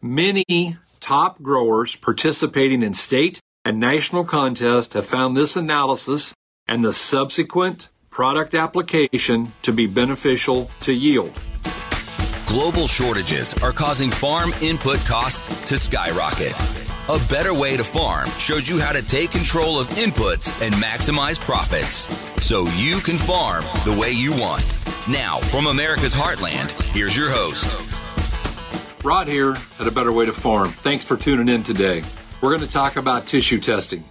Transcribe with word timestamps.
Many 0.00 0.76
top 1.00 1.42
growers 1.42 1.96
participating 1.96 2.84
in 2.84 2.94
state 2.94 3.40
and 3.64 3.80
national 3.80 4.24
contests 4.24 4.94
have 4.94 5.06
found 5.06 5.36
this 5.36 5.56
analysis 5.56 6.34
and 6.68 6.84
the 6.84 6.92
subsequent 6.92 7.88
product 8.08 8.54
application 8.54 9.48
to 9.62 9.72
be 9.72 9.88
beneficial 9.88 10.70
to 10.82 10.92
yield. 10.92 11.32
Global 12.46 12.86
shortages 12.86 13.54
are 13.54 13.72
causing 13.72 14.08
farm 14.08 14.50
input 14.62 15.00
costs 15.00 15.66
to 15.66 15.76
skyrocket. 15.76 16.54
A 17.08 17.18
Better 17.28 17.52
Way 17.52 17.76
to 17.76 17.82
Farm 17.82 18.28
shows 18.38 18.68
you 18.68 18.78
how 18.78 18.92
to 18.92 19.02
take 19.02 19.32
control 19.32 19.80
of 19.80 19.88
inputs 19.90 20.64
and 20.64 20.72
maximize 20.74 21.40
profits 21.40 22.06
so 22.40 22.68
you 22.76 23.00
can 23.00 23.16
farm 23.16 23.64
the 23.84 23.98
way 24.00 24.12
you 24.12 24.30
want. 24.32 24.64
Now, 25.08 25.38
from 25.38 25.66
America's 25.66 26.14
Heartland, 26.14 26.70
here's 26.94 27.16
your 27.16 27.30
host. 27.30 27.97
Rod 29.08 29.26
here 29.26 29.56
at 29.80 29.86
A 29.86 29.90
Better 29.90 30.12
Way 30.12 30.26
to 30.26 30.34
Farm. 30.34 30.68
Thanks 30.68 31.02
for 31.02 31.16
tuning 31.16 31.48
in 31.48 31.62
today. 31.62 32.02
We're 32.42 32.50
going 32.50 32.60
to 32.60 32.70
talk 32.70 32.96
about 32.96 33.26
tissue 33.26 33.58
testing. 33.58 34.04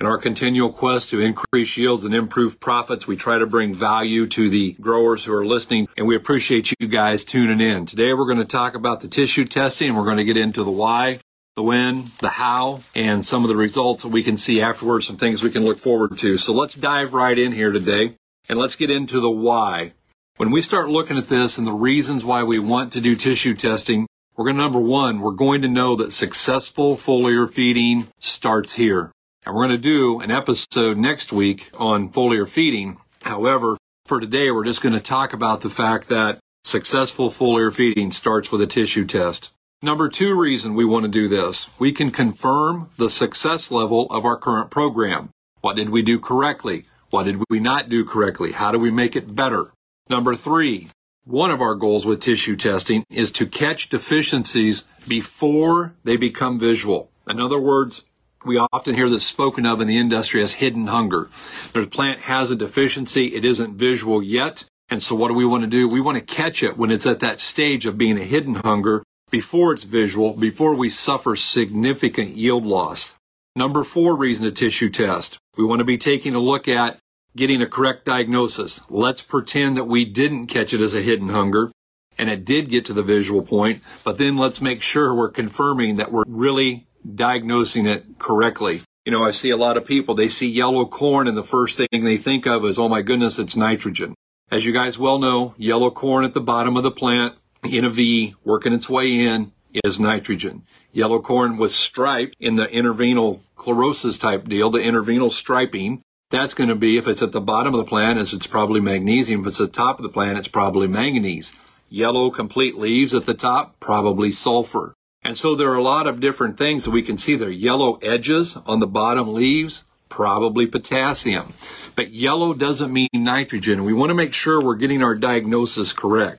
In 0.00 0.06
our 0.06 0.16
continual 0.16 0.72
quest 0.72 1.10
to 1.10 1.20
increase 1.20 1.76
yields 1.76 2.02
and 2.04 2.14
improve 2.14 2.58
profits, 2.58 3.06
we 3.06 3.14
try 3.14 3.36
to 3.36 3.44
bring 3.44 3.74
value 3.74 4.26
to 4.28 4.48
the 4.48 4.72
growers 4.80 5.22
who 5.22 5.34
are 5.34 5.44
listening, 5.44 5.86
and 5.98 6.06
we 6.06 6.16
appreciate 6.16 6.72
you 6.80 6.88
guys 6.88 7.26
tuning 7.26 7.60
in. 7.60 7.84
Today, 7.84 8.14
we're 8.14 8.24
going 8.24 8.38
to 8.38 8.46
talk 8.46 8.74
about 8.74 9.02
the 9.02 9.08
tissue 9.08 9.44
testing. 9.44 9.88
And 9.88 9.98
we're 9.98 10.06
going 10.06 10.16
to 10.16 10.24
get 10.24 10.38
into 10.38 10.64
the 10.64 10.70
why, 10.70 11.20
the 11.54 11.62
when, 11.62 12.12
the 12.22 12.30
how, 12.30 12.80
and 12.94 13.26
some 13.26 13.44
of 13.44 13.48
the 13.48 13.56
results 13.56 14.02
that 14.02 14.08
we 14.08 14.22
can 14.22 14.38
see 14.38 14.62
afterwards, 14.62 15.06
some 15.06 15.18
things 15.18 15.42
we 15.42 15.50
can 15.50 15.66
look 15.66 15.78
forward 15.78 16.16
to. 16.20 16.38
So 16.38 16.54
let's 16.54 16.74
dive 16.74 17.12
right 17.12 17.38
in 17.38 17.52
here 17.52 17.70
today, 17.70 18.14
and 18.48 18.58
let's 18.58 18.76
get 18.76 18.88
into 18.88 19.20
the 19.20 19.30
why. 19.30 19.92
When 20.38 20.50
we 20.50 20.62
start 20.62 20.88
looking 20.88 21.18
at 21.18 21.28
this 21.28 21.58
and 21.58 21.66
the 21.66 21.72
reasons 21.74 22.24
why 22.24 22.44
we 22.44 22.58
want 22.58 22.94
to 22.94 23.02
do 23.02 23.14
tissue 23.14 23.54
testing, 23.54 24.06
we're 24.38 24.44
going 24.44 24.56
to, 24.56 24.62
number 24.62 24.78
one, 24.78 25.20
we're 25.20 25.32
going 25.32 25.62
to 25.62 25.68
know 25.68 25.96
that 25.96 26.12
successful 26.12 26.96
foliar 26.96 27.52
feeding 27.52 28.06
starts 28.20 28.74
here. 28.74 29.10
And 29.44 29.52
we're 29.52 29.66
going 29.66 29.76
to 29.76 29.82
do 29.82 30.20
an 30.20 30.30
episode 30.30 30.96
next 30.96 31.32
week 31.32 31.70
on 31.74 32.08
foliar 32.08 32.48
feeding. 32.48 32.98
However, 33.22 33.76
for 34.06 34.20
today, 34.20 34.52
we're 34.52 34.64
just 34.64 34.80
going 34.80 34.94
to 34.94 35.00
talk 35.00 35.32
about 35.32 35.62
the 35.62 35.68
fact 35.68 36.08
that 36.08 36.38
successful 36.62 37.32
foliar 37.32 37.74
feeding 37.74 38.12
starts 38.12 38.52
with 38.52 38.60
a 38.60 38.68
tissue 38.68 39.04
test. 39.04 39.50
Number 39.82 40.08
two 40.08 40.38
reason 40.38 40.74
we 40.74 40.84
want 40.84 41.02
to 41.02 41.10
do 41.10 41.28
this, 41.28 41.68
we 41.80 41.90
can 41.90 42.12
confirm 42.12 42.90
the 42.96 43.10
success 43.10 43.72
level 43.72 44.06
of 44.08 44.24
our 44.24 44.36
current 44.36 44.70
program. 44.70 45.30
What 45.62 45.74
did 45.74 45.90
we 45.90 46.02
do 46.02 46.20
correctly? 46.20 46.84
What 47.10 47.24
did 47.24 47.42
we 47.50 47.58
not 47.58 47.88
do 47.88 48.04
correctly? 48.04 48.52
How 48.52 48.70
do 48.70 48.78
we 48.78 48.92
make 48.92 49.16
it 49.16 49.34
better? 49.34 49.72
Number 50.08 50.36
three, 50.36 50.90
one 51.28 51.50
of 51.50 51.60
our 51.60 51.74
goals 51.74 52.06
with 52.06 52.22
tissue 52.22 52.56
testing 52.56 53.04
is 53.10 53.30
to 53.30 53.44
catch 53.44 53.90
deficiencies 53.90 54.84
before 55.06 55.94
they 56.02 56.16
become 56.16 56.58
visual. 56.58 57.10
In 57.28 57.38
other 57.38 57.60
words, 57.60 58.06
we 58.46 58.56
often 58.56 58.94
hear 58.94 59.10
this 59.10 59.26
spoken 59.26 59.66
of 59.66 59.82
in 59.82 59.88
the 59.88 59.98
industry 59.98 60.42
as 60.42 60.54
hidden 60.54 60.86
hunger. 60.86 61.28
The 61.72 61.86
plant 61.86 62.20
has 62.20 62.50
a 62.50 62.56
deficiency. 62.56 63.34
It 63.34 63.44
isn't 63.44 63.76
visual 63.76 64.22
yet. 64.22 64.64
And 64.88 65.02
so 65.02 65.14
what 65.14 65.28
do 65.28 65.34
we 65.34 65.44
want 65.44 65.64
to 65.64 65.68
do? 65.68 65.86
We 65.86 66.00
want 66.00 66.16
to 66.16 66.34
catch 66.34 66.62
it 66.62 66.78
when 66.78 66.90
it's 66.90 67.04
at 67.04 67.20
that 67.20 67.40
stage 67.40 67.84
of 67.84 67.98
being 67.98 68.18
a 68.18 68.24
hidden 68.24 68.54
hunger 68.54 69.02
before 69.30 69.74
it's 69.74 69.84
visual, 69.84 70.32
before 70.32 70.74
we 70.74 70.88
suffer 70.88 71.36
significant 71.36 72.36
yield 72.36 72.64
loss. 72.64 73.18
Number 73.54 73.84
four 73.84 74.16
reason 74.16 74.46
to 74.46 74.50
tissue 74.50 74.88
test. 74.88 75.36
We 75.58 75.64
want 75.64 75.80
to 75.80 75.84
be 75.84 75.98
taking 75.98 76.34
a 76.34 76.40
look 76.40 76.68
at 76.68 76.98
getting 77.38 77.62
a 77.62 77.66
correct 77.66 78.04
diagnosis. 78.04 78.82
Let's 78.90 79.22
pretend 79.22 79.76
that 79.76 79.84
we 79.84 80.04
didn't 80.04 80.48
catch 80.48 80.74
it 80.74 80.80
as 80.80 80.94
a 80.94 81.00
hidden 81.00 81.30
hunger 81.30 81.70
and 82.18 82.28
it 82.28 82.44
did 82.44 82.68
get 82.68 82.84
to 82.86 82.92
the 82.92 83.04
visual 83.04 83.42
point, 83.42 83.80
but 84.02 84.18
then 84.18 84.36
let's 84.36 84.60
make 84.60 84.82
sure 84.82 85.14
we're 85.14 85.30
confirming 85.30 85.96
that 85.96 86.10
we're 86.10 86.24
really 86.26 86.88
diagnosing 87.14 87.86
it 87.86 88.18
correctly. 88.18 88.80
You 89.06 89.12
know, 89.12 89.24
I 89.24 89.30
see 89.30 89.50
a 89.50 89.56
lot 89.56 89.76
of 89.76 89.86
people, 89.86 90.16
they 90.16 90.28
see 90.28 90.50
yellow 90.50 90.84
corn 90.84 91.28
and 91.28 91.36
the 91.36 91.44
first 91.44 91.78
thing 91.78 92.04
they 92.04 92.16
think 92.16 92.44
of 92.44 92.64
is, 92.64 92.76
oh 92.76 92.88
my 92.88 93.02
goodness, 93.02 93.38
it's 93.38 93.56
nitrogen. 93.56 94.14
As 94.50 94.64
you 94.64 94.72
guys 94.72 94.98
well 94.98 95.20
know, 95.20 95.54
yellow 95.56 95.92
corn 95.92 96.24
at 96.24 96.34
the 96.34 96.40
bottom 96.40 96.76
of 96.76 96.82
the 96.82 96.90
plant 96.90 97.36
in 97.62 97.84
a 97.84 97.90
V 97.90 98.34
working 98.44 98.72
its 98.72 98.88
way 98.88 99.20
in 99.20 99.52
is 99.84 100.00
nitrogen. 100.00 100.64
Yellow 100.92 101.20
corn 101.20 101.56
with 101.56 101.70
stripe 101.70 102.34
in 102.40 102.56
the 102.56 102.66
interveinal 102.66 103.40
chlorosis 103.56 104.18
type 104.18 104.48
deal, 104.48 104.70
the 104.70 104.78
interveinal 104.78 105.30
striping, 105.30 106.02
that's 106.30 106.54
going 106.54 106.68
to 106.68 106.74
be, 106.74 106.98
if 106.98 107.08
it's 107.08 107.22
at 107.22 107.32
the 107.32 107.40
bottom 107.40 107.74
of 107.74 107.78
the 107.78 107.88
plant, 107.88 108.18
it's 108.18 108.46
probably 108.46 108.80
magnesium. 108.80 109.40
If 109.40 109.46
it's 109.48 109.60
at 109.60 109.72
the 109.72 109.78
top 109.78 109.98
of 109.98 110.02
the 110.02 110.10
plant, 110.10 110.38
it's 110.38 110.48
probably 110.48 110.86
manganese. 110.86 111.52
Yellow 111.88 112.30
complete 112.30 112.76
leaves 112.76 113.14
at 113.14 113.24
the 113.24 113.34
top, 113.34 113.80
probably 113.80 114.30
sulfur. 114.30 114.94
And 115.22 115.38
so 115.38 115.54
there 115.54 115.70
are 115.70 115.76
a 115.76 115.82
lot 115.82 116.06
of 116.06 116.20
different 116.20 116.58
things 116.58 116.84
that 116.84 116.90
we 116.90 117.02
can 117.02 117.16
see 117.16 117.34
there. 117.34 117.50
Yellow 117.50 117.96
edges 118.02 118.56
on 118.66 118.80
the 118.80 118.86
bottom 118.86 119.32
leaves, 119.32 119.84
probably 120.08 120.66
potassium. 120.66 121.54
But 121.96 122.10
yellow 122.10 122.52
doesn't 122.52 122.92
mean 122.92 123.08
nitrogen. 123.14 123.84
We 123.84 123.94
want 123.94 124.10
to 124.10 124.14
make 124.14 124.34
sure 124.34 124.60
we're 124.60 124.76
getting 124.76 125.02
our 125.02 125.14
diagnosis 125.14 125.92
correct. 125.92 126.38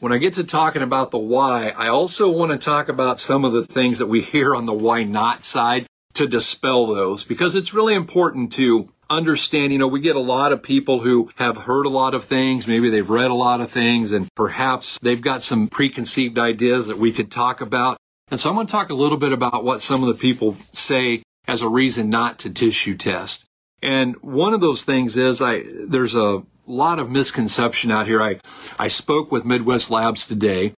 When 0.00 0.12
I 0.12 0.18
get 0.18 0.34
to 0.34 0.44
talking 0.44 0.82
about 0.82 1.10
the 1.10 1.18
why, 1.18 1.70
I 1.70 1.88
also 1.88 2.28
want 2.30 2.52
to 2.52 2.58
talk 2.58 2.88
about 2.88 3.20
some 3.20 3.44
of 3.44 3.52
the 3.52 3.64
things 3.64 3.98
that 3.98 4.06
we 4.06 4.20
hear 4.22 4.54
on 4.54 4.64
the 4.64 4.72
why 4.72 5.04
not 5.04 5.44
side 5.44 5.86
to 6.14 6.26
dispel 6.26 6.86
those 6.86 7.24
because 7.24 7.54
it's 7.54 7.74
really 7.74 7.94
important 7.94 8.50
to 8.54 8.90
understand, 9.08 9.72
you 9.72 9.78
know, 9.78 9.86
we 9.86 10.00
get 10.00 10.16
a 10.16 10.20
lot 10.20 10.52
of 10.52 10.62
people 10.62 11.00
who 11.00 11.30
have 11.36 11.56
heard 11.58 11.86
a 11.86 11.90
lot 11.90 12.14
of 12.14 12.24
things. 12.24 12.66
Maybe 12.66 12.90
they've 12.90 13.08
read 13.08 13.30
a 13.30 13.34
lot 13.34 13.60
of 13.60 13.70
things 13.70 14.12
and 14.12 14.28
perhaps 14.34 14.98
they've 15.00 15.20
got 15.20 15.42
some 15.42 15.68
preconceived 15.68 16.38
ideas 16.38 16.86
that 16.86 16.98
we 16.98 17.12
could 17.12 17.30
talk 17.30 17.60
about. 17.60 17.96
And 18.28 18.40
so 18.40 18.50
I'm 18.50 18.56
going 18.56 18.66
to 18.66 18.70
talk 18.70 18.90
a 18.90 18.94
little 18.94 19.18
bit 19.18 19.32
about 19.32 19.64
what 19.64 19.80
some 19.80 20.02
of 20.02 20.08
the 20.08 20.20
people 20.20 20.56
say 20.72 21.22
as 21.46 21.62
a 21.62 21.68
reason 21.68 22.10
not 22.10 22.38
to 22.40 22.50
tissue 22.50 22.96
test. 22.96 23.44
And 23.82 24.16
one 24.22 24.52
of 24.52 24.60
those 24.60 24.84
things 24.84 25.16
is 25.16 25.40
I, 25.40 25.62
there's 25.66 26.14
a 26.14 26.42
lot 26.66 26.98
of 26.98 27.08
misconception 27.08 27.92
out 27.92 28.06
here. 28.06 28.20
I, 28.20 28.40
I 28.78 28.88
spoke 28.88 29.30
with 29.30 29.44
Midwest 29.44 29.90
Labs 29.90 30.26
today 30.26 30.74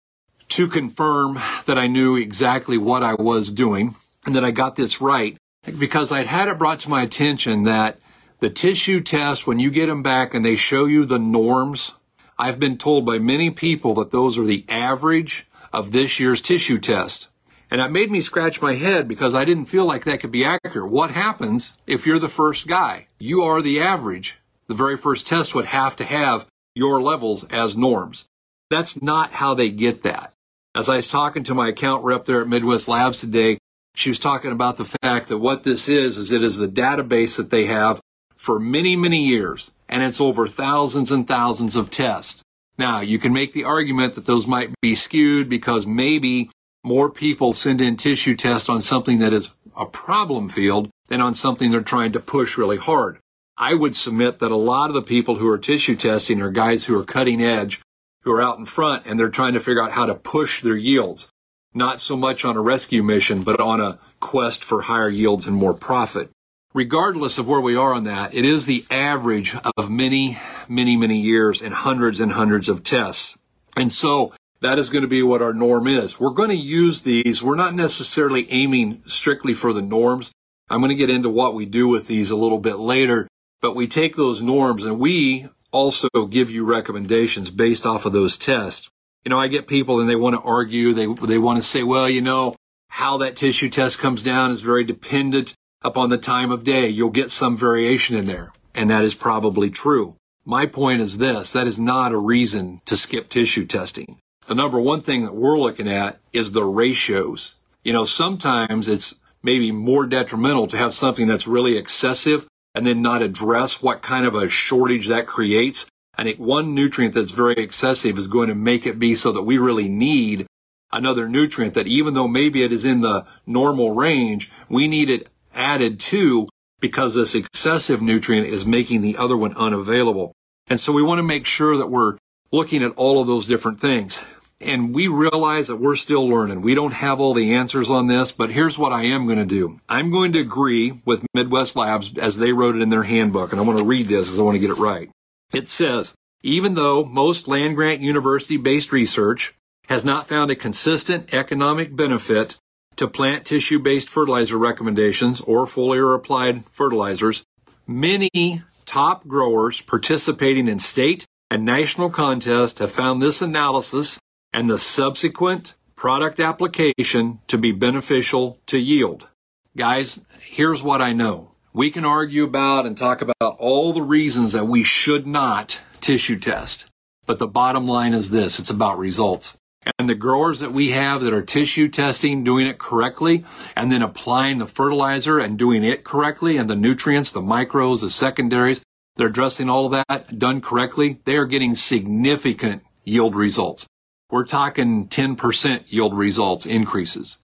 to 0.50 0.68
confirm 0.68 1.40
that 1.66 1.78
I 1.78 1.88
knew 1.88 2.18
exactly 2.18 2.78
what 2.78 3.04
I 3.04 3.14
was 3.14 3.52
doing 3.52 3.96
and 4.26 4.36
that 4.36 4.44
I 4.44 4.52
got 4.52 4.76
this 4.76 5.00
right 5.00 5.38
because 5.80 6.12
I'd 6.12 6.28
had 6.28 6.48
it 6.48 6.58
brought 6.58 6.80
to 6.80 6.90
my 6.90 7.02
attention 7.02 7.64
that 7.64 8.00
the 8.40 8.50
tissue 8.50 9.02
test, 9.02 9.48
when 9.48 9.60
you 9.60 9.72
get 9.72 9.88
them 9.88 10.04
back 10.04 10.34
and 10.34 10.46
they 10.46 10.56
show 10.56 10.86
you 10.86 11.06
the 11.06 11.20
norms, 11.20 11.94
I've 12.38 12.60
been 12.60 12.78
told 12.78 13.06
by 13.06 13.18
many 13.18 13.50
people 13.50 13.96
that 13.96 14.12
those 14.12 14.38
are 14.38 14.46
the 14.46 14.66
average 14.70 15.48
of 15.74 15.92
this 15.92 16.20
year's 16.20 16.42
tissue 16.42 16.78
test. 16.78 17.30
And 17.70 17.82
that 17.82 17.92
made 17.92 18.12
me 18.12 18.22
scratch 18.22 18.62
my 18.62 18.76
head 18.76 19.08
because 19.08 19.34
I 19.34 19.44
didn't 19.44 19.66
feel 19.66 19.86
like 19.86 20.06
that 20.06 20.20
could 20.22 20.32
be 20.32 20.46
accurate. 20.46 20.90
What 20.90 21.12
happens 21.12 21.80
if 21.86 22.06
you're 22.06 22.20
the 22.20 22.30
first 22.30 22.68
guy? 22.68 23.08
You 23.20 23.42
are 23.42 23.62
the 23.62 23.82
average. 23.82 24.40
The 24.68 24.76
very 24.76 24.98
first 24.98 25.28
test 25.28 25.56
would 25.56 25.66
have 25.66 25.96
to 25.98 26.06
have 26.06 26.46
your 26.76 27.02
levels 27.02 27.44
as 27.46 27.76
norms. 27.76 28.26
That's 28.70 29.02
not 29.02 29.34
how 29.34 29.54
they 29.54 29.70
get 29.70 30.04
that. 30.04 30.34
As 30.76 30.88
I 30.88 30.98
was 30.98 31.08
talking 31.08 31.44
to 31.46 31.56
my 31.56 31.70
account 31.70 32.04
rep 32.04 32.26
there 32.26 32.42
at 32.42 32.48
Midwest 32.48 32.88
Labs 32.88 33.20
today, 33.20 33.58
she 33.96 34.12
was 34.12 34.20
talking 34.20 34.52
about 34.52 34.78
the 34.78 34.86
fact 34.86 35.28
that 35.28 35.40
what 35.40 35.64
this 35.64 35.90
is, 35.90 36.18
is 36.18 36.32
it 36.32 36.44
is 36.44 36.58
the 36.58 36.68
database 36.68 37.36
that 37.38 37.50
they 37.50 37.66
have 37.66 38.00
for 38.38 38.60
many, 38.60 38.96
many 38.96 39.26
years, 39.26 39.72
and 39.90 40.04
it's 40.04 40.22
over 40.22 40.48
thousands 40.48 41.12
and 41.12 41.28
thousands 41.28 41.76
of 41.76 41.90
tests. 41.90 42.44
Now, 42.78 43.02
you 43.02 43.18
can 43.18 43.34
make 43.34 43.54
the 43.54 43.64
argument 43.64 44.16
that 44.16 44.26
those 44.26 44.48
might 44.48 44.74
be 44.82 44.96
skewed 44.96 45.50
because 45.50 45.88
maybe 45.88 46.50
more 46.84 47.10
people 47.10 47.52
send 47.52 47.82
in 47.82 47.98
tissue 47.98 48.36
tests 48.36 48.70
on 48.70 48.82
something 48.82 49.20
that 49.20 49.34
is 49.34 49.50
a 49.76 49.86
problem 49.86 50.48
field 50.48 50.90
than 51.08 51.22
on 51.22 51.34
something 51.34 51.72
they're 51.72 51.82
trying 51.82 52.12
to 52.14 52.20
push 52.20 52.58
really 52.58 52.78
hard. 52.78 53.18
I 53.58 53.74
would 53.74 53.96
submit 53.96 54.40
that 54.40 54.52
a 54.52 54.56
lot 54.56 54.90
of 54.90 54.94
the 54.94 55.02
people 55.02 55.38
who 55.38 55.48
are 55.50 55.58
tissue 55.58 55.96
testing 55.96 56.42
are 56.42 56.52
guys 56.52 56.86
who 56.86 56.98
are 56.98 57.04
cutting 57.04 57.42
edge, 57.42 57.82
who 58.22 58.32
are 58.32 58.42
out 58.42 58.60
in 58.60 58.66
front, 58.66 59.06
and 59.06 59.20
they're 59.20 59.30
trying 59.30 59.54
to 59.54 59.60
figure 59.60 59.82
out 59.82 59.94
how 59.94 60.06
to 60.06 60.14
push 60.14 60.62
their 60.62 60.78
yields. 60.78 61.30
Not 61.74 62.00
so 62.00 62.16
much 62.16 62.46
on 62.46 62.56
a 62.56 62.62
rescue 62.62 63.02
mission, 63.02 63.44
but 63.44 63.60
on 63.60 63.82
a 63.82 63.98
quest 64.20 64.64
for 64.64 64.84
higher 64.84 65.10
yields 65.10 65.48
and 65.48 65.56
more 65.56 65.74
profit. 65.74 66.30
Regardless 66.78 67.40
of 67.40 67.48
where 67.48 67.60
we 67.60 67.76
are 67.76 67.92
on 67.92 68.04
that, 68.04 68.36
it 68.36 68.46
is 68.46 68.68
the 68.68 68.86
average 68.92 69.56
of 69.76 69.90
many, 69.90 70.38
many, 70.70 70.96
many 70.96 71.20
years 71.20 71.60
and 71.60 71.74
hundreds 71.74 72.20
and 72.20 72.34
hundreds 72.34 72.70
of 72.70 72.84
tests. 72.84 73.36
And 73.76 73.92
so 73.92 74.32
that 74.62 74.78
is 74.78 74.92
going 74.92 75.02
to 75.02 75.08
be 75.08 75.24
what 75.24 75.42
our 75.42 75.56
norm 75.56 75.88
is. 75.88 76.20
We're 76.20 76.30
going 76.30 76.52
to 76.52 76.56
use 76.56 77.02
these. 77.02 77.42
We're 77.42 77.56
not 77.56 77.74
necessarily 77.74 78.48
aiming 78.52 79.02
strictly 79.08 79.56
for 79.56 79.74
the 79.74 79.82
norms. 79.82 80.30
I'm 80.70 80.80
going 80.80 80.90
to 80.90 80.96
get 80.96 81.10
into 81.10 81.32
what 81.32 81.56
we 81.56 81.66
do 81.66 81.88
with 81.88 82.06
these 82.06 82.30
a 82.30 82.36
little 82.36 82.60
bit 82.60 82.78
later, 82.78 83.28
but 83.60 83.76
we 83.76 83.88
take 83.88 84.16
those 84.16 84.44
norms 84.44 84.86
and 84.86 85.00
we 85.00 85.50
also 85.72 86.08
give 86.30 86.52
you 86.52 86.64
recommendations 86.64 87.50
based 87.50 87.88
off 87.88 88.06
of 88.06 88.14
those 88.14 88.38
tests. 88.38 88.88
You 89.26 89.32
know, 89.32 89.40
I 89.40 89.48
get 89.48 89.66
people 89.66 90.00
and 90.00 90.08
they 90.08 90.16
want 90.16 90.36
to 90.36 90.42
argue. 90.42 90.94
They, 90.94 91.08
they 91.26 91.40
want 91.40 91.58
to 91.58 91.68
say, 91.68 91.82
well, 91.82 92.08
you 92.08 92.22
know, 92.22 92.56
how 92.90 93.18
that 93.18 93.36
tissue 93.36 93.68
test 93.72 93.98
comes 93.98 94.22
down 94.22 94.52
is 94.52 94.62
very 94.62 94.84
dependent 94.84 95.56
upon 95.88 96.10
the 96.10 96.18
time 96.18 96.52
of 96.52 96.64
day. 96.64 96.88
You'll 96.88 97.10
get 97.10 97.32
some 97.32 97.58
variation 97.58 98.16
in 98.16 98.28
there. 98.28 98.52
And 98.76 98.92
that 98.92 99.04
is 99.04 99.16
probably 99.16 99.70
true. 99.70 100.16
My 100.46 100.66
point 100.66 101.02
is 101.02 101.18
this. 101.18 101.52
That 101.52 101.66
is 101.66 101.80
not 101.80 102.12
a 102.12 102.18
reason 102.18 102.82
to 102.86 102.96
skip 102.96 103.30
tissue 103.30 103.66
testing. 103.66 104.20
the 104.48 104.56
number 104.56 104.80
one 104.80 105.02
thing 105.02 105.24
that 105.24 105.36
we're 105.36 105.58
looking 105.60 105.90
at 105.90 106.20
is 106.32 106.52
the 106.52 106.64
ratios. 106.64 107.56
You 107.84 107.94
know, 107.94 108.06
sometimes 108.06 108.88
it's 108.88 109.16
maybe 109.42 109.72
more 109.72 110.06
detrimental 110.06 110.68
to 110.68 110.78
have 110.78 110.94
something 110.94 111.28
that's 111.28 111.48
really 111.48 111.78
excessive 111.78 112.48
and 112.76 112.86
then 112.86 113.02
not 113.02 113.22
address 113.22 113.82
what 113.82 114.02
kind 114.02 114.26
of 114.26 114.36
a 114.36 114.50
shortage 114.50 115.08
that 115.08 115.26
creates. 115.26 115.88
And 116.18 116.28
it, 116.28 116.40
one 116.40 116.74
nutrient 116.74 117.14
that's 117.14 117.32
very 117.32 117.56
excessive 117.56 118.18
is 118.18 118.28
going 118.28 118.50
to 118.50 118.56
make 118.56 118.86
it 118.86 119.00
be 119.00 119.16
so 119.16 119.32
that 119.32 119.44
we 119.44 119.58
really 119.58 119.90
need 119.90 120.48
another 120.92 121.28
nutrient 121.28 121.74
that 121.74 121.88
even 121.88 122.14
though 122.14 122.28
maybe 122.28 122.64
it 122.64 122.72
is 122.72 122.86
in 122.86 123.02
the 123.02 123.26
normal 123.46 123.94
range, 123.94 124.52
we 124.70 124.88
need 124.88 125.10
it 125.10 125.28
added 125.58 126.00
to 126.00 126.48
because 126.80 127.16
this 127.16 127.36
excessive 127.36 128.02
nutrient 128.02 128.48
is 128.48 128.66
making 128.66 129.02
the 129.02 129.18
other 129.18 129.36
one 129.36 129.54
unavailable. 129.56 130.34
And 130.68 130.80
so 130.80 130.94
we 130.94 131.04
want 131.04 131.20
to 131.20 131.24
make 131.24 131.46
sure 131.46 131.78
that 131.78 131.90
we're 131.90 132.18
looking 132.52 132.84
at 132.84 132.94
all 132.96 133.20
of 133.20 133.28
those 133.28 133.48
different 133.48 133.82
things. 133.82 134.24
And 134.60 134.94
we 134.94 135.08
realize 135.08 135.68
that 135.68 135.76
we're 135.78 135.96
still 135.96 136.28
learning. 136.28 136.62
We 136.62 136.74
don't 136.74 136.94
have 136.94 137.20
all 137.20 137.34
the 137.34 137.54
answers 137.54 137.92
on 137.92 138.08
this, 138.08 138.32
but 138.32 138.50
here's 138.50 138.78
what 138.78 138.92
I 138.92 139.04
am 139.04 139.28
going 139.28 139.38
to 139.38 139.46
do. 139.46 139.80
I'm 139.88 140.10
going 140.10 140.34
to 140.34 140.40
agree 140.40 141.00
with 141.06 141.26
Midwest 141.34 141.76
Labs 141.76 142.18
as 142.18 142.38
they 142.38 142.54
wrote 142.54 142.76
it 142.76 142.82
in 142.82 142.90
their 142.90 143.04
handbook, 143.04 143.52
and 143.52 143.62
I 143.62 143.64
want 143.64 143.80
to 143.80 143.86
read 143.86 144.08
this 144.08 144.28
because 144.28 144.40
I 144.40 144.44
want 144.44 144.56
to 144.56 144.60
get 144.60 144.72
it 144.72 144.80
right. 144.80 145.12
It 145.54 145.70
says, 145.70 146.16
even 146.42 146.74
though 146.74 147.06
most 147.06 147.48
land 147.48 147.76
grant 147.76 148.02
university 148.02 148.58
based 148.58 148.92
research 148.92 149.54
has 149.90 150.04
not 150.04 150.28
found 150.28 150.50
a 150.50 150.56
consistent 150.56 151.34
economic 151.34 151.96
benefit 151.96 152.58
to 152.98 153.08
plant 153.08 153.46
tissue 153.46 153.80
based 153.80 154.10
fertilizer 154.10 154.58
recommendations 154.58 155.42
or 155.42 155.66
foliar 155.66 156.16
applied 156.16 156.66
fertilizers, 156.72 157.44
many 157.88 158.62
top 158.86 159.28
growers 159.28 159.82
participating 159.82 160.68
in 160.68 160.80
state 160.80 161.26
and 161.50 161.64
national 161.64 162.10
contests 162.10 162.80
have 162.80 162.92
found 162.92 163.22
this 163.22 163.42
analysis 163.42 164.20
and 164.52 164.70
the 164.70 164.78
subsequent 164.78 165.76
product 165.96 166.40
application 166.40 167.40
to 167.48 167.58
be 167.58 167.72
beneficial 167.72 168.60
to 168.68 168.78
yield. 168.78 169.28
Guys, 169.76 170.26
here's 170.40 170.84
what 170.84 171.02
I 171.02 171.14
know. 171.14 171.52
We 171.74 171.92
can 171.92 172.06
argue 172.06 172.44
about 172.44 172.86
and 172.86 172.98
talk 172.98 173.22
about 173.22 173.58
all 173.60 173.94
the 173.94 174.02
reasons 174.02 174.52
that 174.52 174.68
we 174.68 174.84
should 174.84 175.28
not 175.28 175.80
tissue 176.02 176.40
test. 176.40 176.88
But 177.26 177.40
the 177.40 177.48
bottom 177.48 177.88
line 177.88 178.14
is 178.14 178.30
this 178.30 178.58
it's 178.58 178.70
about 178.70 178.98
results. 178.98 179.58
And 179.98 180.10
the 180.10 180.16
growers 180.16 180.60
that 180.60 180.74
we 180.74 180.92
have 180.92 181.22
that 181.22 181.34
are 181.34 181.42
tissue 181.42 181.88
testing, 181.88 182.44
doing 182.44 182.68
it 182.68 182.78
correctly, 182.78 183.46
and 183.76 183.92
then 183.92 184.02
applying 184.02 184.58
the 184.58 184.68
fertilizer 184.68 185.40
and 185.40 185.58
doing 185.58 185.84
it 185.84 186.04
correctly, 186.04 186.58
and 186.58 186.70
the 186.70 186.76
nutrients, 186.76 187.32
the 187.32 187.42
micros, 187.42 188.02
the 188.02 188.10
secondaries, 188.10 188.84
they're 189.16 189.28
addressing 189.28 189.70
all 189.70 189.86
of 189.86 190.04
that 190.08 190.38
done 190.38 190.62
correctly, 190.62 191.20
they 191.26 191.36
are 191.36 191.46
getting 191.46 191.76
significant 191.76 192.84
yield 193.04 193.36
results. 193.36 193.88
We're 194.30 194.46
talking 194.46 195.08
10% 195.08 195.84
yield 195.88 196.14
results 196.14 196.66
increases. 196.66 197.40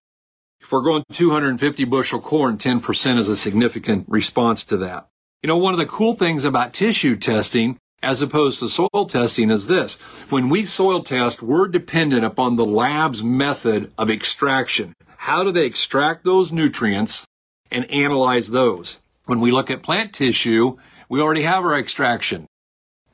If 0.60 0.72
we're 0.72 0.82
going 0.82 1.04
250 1.12 1.84
bushel 1.86 2.22
corn, 2.22 2.58
10% 2.58 3.18
is 3.18 3.28
a 3.28 3.36
significant 3.36 4.06
response 4.08 4.64
to 4.66 4.78
that. 4.78 5.08
You 5.42 5.48
know, 5.48 5.58
one 5.58 5.74
of 5.74 5.78
the 5.78 5.86
cool 5.86 6.14
things 6.14 6.46
about 6.46 6.74
tissue 6.74 7.18
testing 7.18 7.78
as 8.04 8.22
opposed 8.22 8.60
to 8.60 8.70
soil 8.70 9.06
testing 9.08 9.50
is 9.50 9.68
this. 9.68 9.96
When 10.30 10.50
we 10.50 10.66
soil 10.66 11.02
test, 11.02 11.42
we're 11.42 11.68
dependent 11.68 12.26
upon 12.26 12.58
the 12.58 12.66
lab's 12.66 13.24
method 13.24 13.92
of 13.98 14.10
extraction. 14.10 14.94
How 15.18 15.44
do 15.44 15.52
they 15.52 15.66
extract 15.66 16.26
those 16.26 16.52
nutrients 16.52 17.26
and 17.72 17.90
analyze 17.90 18.50
those? 18.50 19.00
When 19.26 19.40
we 19.40 19.52
look 19.52 19.72
at 19.72 19.82
plant 19.82 20.14
tissue, 20.14 20.78
we 21.08 21.22
already 21.22 21.44
have 21.44 21.64
our 21.64 21.80
extraction. 21.80 22.46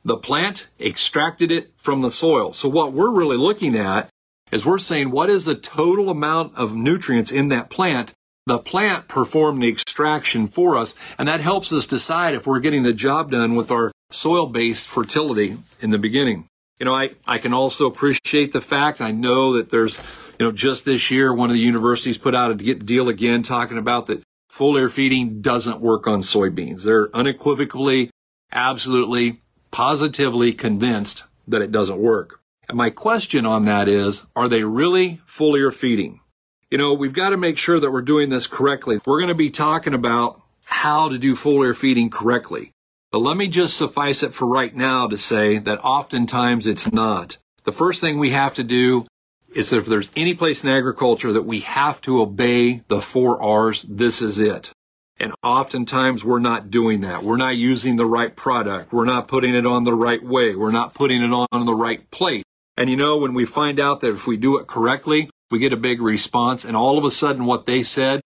The 0.04 0.16
plant 0.16 0.68
extracted 0.80 1.52
it 1.52 1.72
from 1.76 2.02
the 2.02 2.10
soil. 2.10 2.52
So 2.52 2.68
what 2.68 2.92
we're 2.92 3.12
really 3.12 3.36
looking 3.36 3.76
at 3.76 4.08
is 4.50 4.66
we're 4.66 4.78
saying 4.78 5.12
what 5.12 5.30
is 5.30 5.44
the 5.44 5.54
total 5.54 6.10
amount 6.10 6.56
of 6.56 6.74
nutrients 6.74 7.30
in 7.30 7.48
that 7.48 7.70
plant 7.70 8.12
the 8.46 8.58
plant 8.58 9.06
performed 9.06 9.62
the 9.62 9.68
extraction 9.68 10.48
for 10.48 10.76
us, 10.76 10.96
and 11.18 11.28
that 11.28 11.40
helps 11.40 11.72
us 11.72 11.86
decide 11.86 12.34
if 12.34 12.48
we're 12.48 12.58
getting 12.58 12.82
the 12.82 12.92
job 12.92 13.30
done 13.30 13.54
with 13.54 13.70
our 13.70 13.92
soil-based 14.10 14.86
fertility 14.88 15.56
in 15.80 15.90
the 15.90 15.98
beginning. 15.98 16.46
You 16.78 16.86
know, 16.86 16.94
I, 16.94 17.10
I 17.26 17.38
can 17.38 17.52
also 17.52 17.86
appreciate 17.86 18.52
the 18.52 18.60
fact 18.60 19.00
I 19.00 19.10
know 19.10 19.54
that 19.54 19.70
there's, 19.70 19.98
you 20.38 20.46
know, 20.46 20.52
just 20.52 20.84
this 20.84 21.10
year, 21.10 21.32
one 21.34 21.50
of 21.50 21.54
the 21.54 21.60
universities 21.60 22.18
put 22.18 22.34
out 22.34 22.50
a 22.50 22.74
deal 22.74 23.08
again 23.08 23.42
talking 23.42 23.78
about 23.78 24.06
that 24.06 24.22
foliar 24.50 24.90
feeding 24.90 25.42
doesn't 25.42 25.80
work 25.80 26.06
on 26.06 26.20
soybeans. 26.20 26.84
They're 26.84 27.14
unequivocally, 27.14 28.10
absolutely, 28.50 29.42
positively 29.70 30.52
convinced 30.52 31.24
that 31.46 31.62
it 31.62 31.70
doesn't 31.70 31.98
work. 31.98 32.40
And 32.68 32.78
my 32.78 32.90
question 32.90 33.44
on 33.44 33.64
that 33.66 33.88
is, 33.88 34.26
are 34.34 34.48
they 34.48 34.64
really 34.64 35.20
foliar 35.26 35.72
feeding? 35.72 36.20
You 36.70 36.78
know, 36.78 36.94
we've 36.94 37.12
got 37.12 37.30
to 37.30 37.36
make 37.36 37.58
sure 37.58 37.80
that 37.80 37.90
we're 37.90 38.00
doing 38.00 38.30
this 38.30 38.46
correctly. 38.46 39.00
We're 39.04 39.18
going 39.18 39.28
to 39.28 39.34
be 39.34 39.50
talking 39.50 39.92
about 39.92 40.40
how 40.64 41.08
to 41.08 41.18
do 41.18 41.34
foliar 41.34 41.76
feeding 41.76 42.10
correctly. 42.10 42.70
But 43.10 43.18
let 43.18 43.36
me 43.36 43.48
just 43.48 43.76
suffice 43.76 44.22
it 44.22 44.32
for 44.32 44.46
right 44.46 44.74
now 44.74 45.08
to 45.08 45.18
say 45.18 45.58
that 45.58 45.80
oftentimes 45.80 46.66
it's 46.66 46.92
not. 46.92 47.38
The 47.64 47.72
first 47.72 48.00
thing 48.00 48.18
we 48.18 48.30
have 48.30 48.54
to 48.54 48.62
do 48.62 49.06
is 49.52 49.72
if 49.72 49.86
there's 49.86 50.10
any 50.14 50.32
place 50.34 50.62
in 50.62 50.70
agriculture 50.70 51.32
that 51.32 51.42
we 51.42 51.60
have 51.60 52.00
to 52.02 52.20
obey 52.20 52.82
the 52.86 53.02
four 53.02 53.42
R's, 53.42 53.82
this 53.82 54.22
is 54.22 54.38
it. 54.38 54.70
And 55.18 55.34
oftentimes 55.42 56.24
we're 56.24 56.38
not 56.38 56.70
doing 56.70 57.00
that. 57.00 57.24
We're 57.24 57.36
not 57.36 57.56
using 57.56 57.96
the 57.96 58.06
right 58.06 58.34
product. 58.34 58.92
We're 58.92 59.04
not 59.04 59.28
putting 59.28 59.54
it 59.54 59.66
on 59.66 59.84
the 59.84 59.94
right 59.94 60.22
way. 60.22 60.54
We're 60.54 60.70
not 60.70 60.94
putting 60.94 61.20
it 61.20 61.32
on 61.32 61.66
the 61.66 61.74
right 61.74 62.08
place. 62.10 62.44
And 62.76 62.88
you 62.88 62.96
know, 62.96 63.18
when 63.18 63.34
we 63.34 63.44
find 63.44 63.78
out 63.80 64.00
that 64.00 64.10
if 64.10 64.26
we 64.26 64.36
do 64.36 64.56
it 64.58 64.66
correctly, 64.66 65.28
we 65.50 65.58
get 65.58 65.72
a 65.72 65.76
big 65.76 66.00
response 66.00 66.64
and 66.64 66.76
all 66.76 66.96
of 66.96 67.04
a 67.04 67.10
sudden 67.10 67.44
what 67.44 67.66
they 67.66 67.82
said 67.82 68.22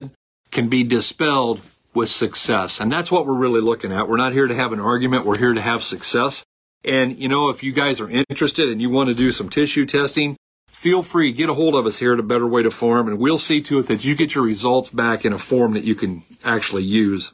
can 0.50 0.68
be 0.68 0.84
dispelled 0.84 1.62
with 1.94 2.08
success. 2.08 2.80
And 2.80 2.90
that's 2.92 3.10
what 3.10 3.26
we're 3.26 3.38
really 3.38 3.60
looking 3.60 3.92
at. 3.92 4.08
We're 4.08 4.16
not 4.16 4.32
here 4.32 4.46
to 4.46 4.54
have 4.54 4.72
an 4.72 4.80
argument. 4.80 5.24
We're 5.24 5.38
here 5.38 5.54
to 5.54 5.60
have 5.60 5.82
success. 5.82 6.44
And 6.84 7.18
you 7.18 7.28
know, 7.28 7.48
if 7.48 7.62
you 7.62 7.72
guys 7.72 8.00
are 8.00 8.10
interested 8.10 8.68
and 8.68 8.80
you 8.80 8.90
want 8.90 9.08
to 9.08 9.14
do 9.14 9.32
some 9.32 9.48
tissue 9.48 9.86
testing, 9.86 10.36
feel 10.68 11.02
free, 11.02 11.32
get 11.32 11.48
a 11.48 11.54
hold 11.54 11.74
of 11.74 11.86
us 11.86 11.98
here 11.98 12.12
at 12.12 12.20
a 12.20 12.24
better 12.24 12.46
way 12.46 12.62
to 12.62 12.70
farm 12.70 13.08
and 13.08 13.18
we'll 13.18 13.38
see 13.38 13.62
to 13.62 13.78
it 13.78 13.86
that 13.86 14.04
you 14.04 14.14
get 14.14 14.34
your 14.34 14.44
results 14.44 14.90
back 14.90 15.24
in 15.24 15.32
a 15.32 15.38
form 15.38 15.72
that 15.72 15.84
you 15.84 15.94
can 15.94 16.22
actually 16.44 16.84
use. 16.84 17.32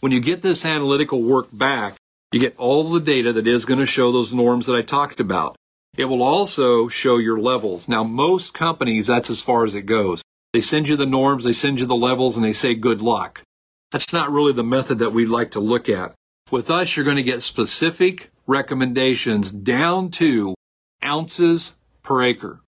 When 0.00 0.12
you 0.12 0.20
get 0.20 0.42
this 0.42 0.64
analytical 0.64 1.22
work 1.22 1.48
back, 1.52 1.94
you 2.32 2.40
get 2.40 2.56
all 2.58 2.84
the 2.90 3.00
data 3.00 3.32
that 3.32 3.46
is 3.46 3.64
going 3.64 3.80
to 3.80 3.86
show 3.86 4.12
those 4.12 4.34
norms 4.34 4.66
that 4.66 4.76
I 4.76 4.82
talked 4.82 5.20
about. 5.20 5.56
It 5.96 6.04
will 6.04 6.22
also 6.22 6.86
show 6.86 7.16
your 7.16 7.40
levels. 7.40 7.88
Now, 7.88 8.04
most 8.04 8.54
companies, 8.54 9.08
that's 9.08 9.30
as 9.30 9.40
far 9.40 9.64
as 9.64 9.74
it 9.74 9.86
goes. 9.86 10.22
They 10.52 10.60
send 10.60 10.88
you 10.88 10.96
the 10.96 11.06
norms, 11.06 11.44
they 11.44 11.52
send 11.52 11.80
you 11.80 11.86
the 11.86 11.96
levels, 11.96 12.36
and 12.36 12.44
they 12.44 12.52
say 12.52 12.74
good 12.74 13.00
luck. 13.00 13.42
That's 13.90 14.12
not 14.12 14.30
really 14.30 14.52
the 14.52 14.64
method 14.64 14.98
that 14.98 15.12
we'd 15.12 15.28
like 15.28 15.50
to 15.52 15.60
look 15.60 15.88
at. 15.88 16.14
With 16.50 16.70
us, 16.70 16.96
you're 16.96 17.04
going 17.04 17.16
to 17.16 17.22
get 17.22 17.42
specific 17.42 18.30
recommendations 18.46 19.50
down 19.50 20.10
to 20.12 20.54
ounces 21.04 21.76
per 22.02 22.22
acre. 22.22 22.60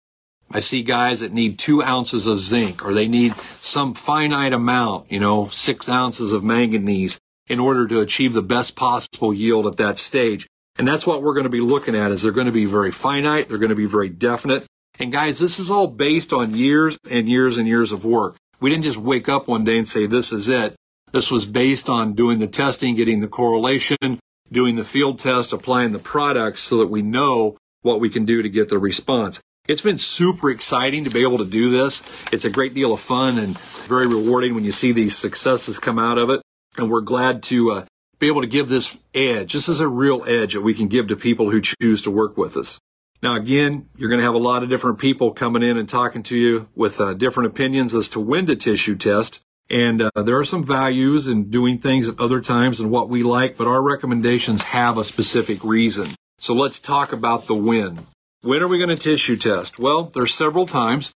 I 0.51 0.61
see 0.61 0.81
guys 0.81 1.19
that 1.19 1.31
need 1.31 1.59
two 1.59 1.83
ounces 1.83 2.25
of 2.25 2.39
zinc 2.39 2.83
or 2.83 2.93
they 2.93 3.07
need 3.07 3.35
some 3.59 3.93
finite 3.93 4.53
amount, 4.53 5.11
you 5.11 5.19
know, 5.19 5.47
six 5.49 5.87
ounces 5.87 6.33
of 6.33 6.43
manganese 6.43 7.19
in 7.47 7.59
order 7.59 7.87
to 7.87 7.99
achieve 7.99 8.33
the 8.33 8.41
best 8.41 8.75
possible 8.75 9.33
yield 9.33 9.67
at 9.67 9.77
that 9.77 9.97
stage. 9.97 10.47
And 10.77 10.87
that's 10.87 11.05
what 11.05 11.21
we're 11.21 11.33
going 11.33 11.43
to 11.43 11.49
be 11.49 11.61
looking 11.61 11.95
at 11.95 12.11
is 12.11 12.21
they're 12.21 12.31
going 12.31 12.47
to 12.47 12.51
be 12.51 12.65
very 12.65 12.91
finite. 12.91 13.47
They're 13.49 13.57
going 13.57 13.69
to 13.69 13.75
be 13.75 13.85
very 13.85 14.09
definite. 14.09 14.65
And 14.97 15.11
guys, 15.11 15.39
this 15.39 15.59
is 15.59 15.69
all 15.69 15.87
based 15.87 16.33
on 16.33 16.55
years 16.55 16.97
and 17.09 17.29
years 17.29 17.57
and 17.57 17.67
years 17.67 17.91
of 17.91 18.03
work. 18.03 18.35
We 18.59 18.69
didn't 18.69 18.83
just 18.83 18.97
wake 18.97 19.29
up 19.29 19.47
one 19.47 19.63
day 19.63 19.77
and 19.77 19.87
say, 19.87 20.05
this 20.05 20.31
is 20.31 20.47
it. 20.47 20.75
This 21.11 21.31
was 21.31 21.45
based 21.45 21.89
on 21.89 22.13
doing 22.13 22.39
the 22.39 22.47
testing, 22.47 22.95
getting 22.95 23.19
the 23.19 23.27
correlation, 23.27 24.19
doing 24.51 24.75
the 24.75 24.83
field 24.83 25.19
test, 25.19 25.53
applying 25.53 25.91
the 25.91 25.99
products 25.99 26.61
so 26.61 26.77
that 26.77 26.87
we 26.87 27.01
know 27.01 27.57
what 27.81 27.99
we 27.99 28.09
can 28.09 28.25
do 28.25 28.41
to 28.41 28.49
get 28.49 28.69
the 28.69 28.77
response. 28.77 29.41
It's 29.67 29.81
been 29.81 29.99
super 29.99 30.49
exciting 30.49 31.03
to 31.03 31.09
be 31.09 31.21
able 31.21 31.37
to 31.37 31.45
do 31.45 31.69
this. 31.69 32.01
It's 32.31 32.45
a 32.45 32.49
great 32.49 32.73
deal 32.73 32.91
of 32.91 32.99
fun 32.99 33.37
and 33.37 33.57
very 33.57 34.07
rewarding 34.07 34.55
when 34.55 34.63
you 34.63 34.71
see 34.71 34.91
these 34.91 35.15
successes 35.15 35.77
come 35.77 35.99
out 35.99 36.17
of 36.17 36.29
it. 36.29 36.41
And 36.77 36.89
we're 36.89 37.01
glad 37.01 37.43
to 37.43 37.71
uh, 37.71 37.85
be 38.17 38.27
able 38.27 38.41
to 38.41 38.47
give 38.47 38.69
this 38.69 38.97
edge. 39.13 39.53
This 39.53 39.69
is 39.69 39.79
a 39.79 39.87
real 39.87 40.23
edge 40.27 40.53
that 40.53 40.61
we 40.61 40.73
can 40.73 40.87
give 40.87 41.07
to 41.07 41.15
people 41.15 41.51
who 41.51 41.61
choose 41.61 42.01
to 42.01 42.11
work 42.11 42.37
with 42.37 42.57
us. 42.57 42.79
Now, 43.21 43.35
again, 43.35 43.89
you're 43.97 44.09
going 44.09 44.19
to 44.19 44.25
have 44.25 44.33
a 44.33 44.39
lot 44.39 44.63
of 44.63 44.69
different 44.69 44.97
people 44.97 45.31
coming 45.31 45.61
in 45.61 45.77
and 45.77 45.87
talking 45.87 46.23
to 46.23 46.37
you 46.37 46.69
with 46.73 46.99
uh, 46.99 47.13
different 47.13 47.47
opinions 47.47 47.93
as 47.93 48.07
to 48.09 48.19
when 48.19 48.45
to 48.45 48.55
tissue 48.55 48.95
test. 48.95 49.41
And 49.69 50.01
uh, 50.01 50.11
there 50.15 50.37
are 50.37 50.45
some 50.45 50.63
values 50.63 51.27
in 51.27 51.49
doing 51.49 51.77
things 51.77 52.07
at 52.07 52.19
other 52.19 52.41
times 52.41 52.79
and 52.79 52.89
what 52.89 53.09
we 53.09 53.21
like, 53.21 53.55
but 53.55 53.67
our 53.67 53.81
recommendations 53.81 54.63
have 54.63 54.97
a 54.97 55.03
specific 55.03 55.63
reason. 55.63 56.15
So 56.39 56.53
let's 56.53 56.79
talk 56.79 57.13
about 57.13 57.45
the 57.45 57.55
when. 57.55 58.07
When 58.41 58.63
are 58.63 58.67
we 58.67 58.77
going 58.77 58.89
to 58.89 58.95
tissue 58.95 59.37
test? 59.37 59.77
Well, 59.77 60.05
there's 60.05 60.33
several 60.33 60.65
times. 60.65 61.13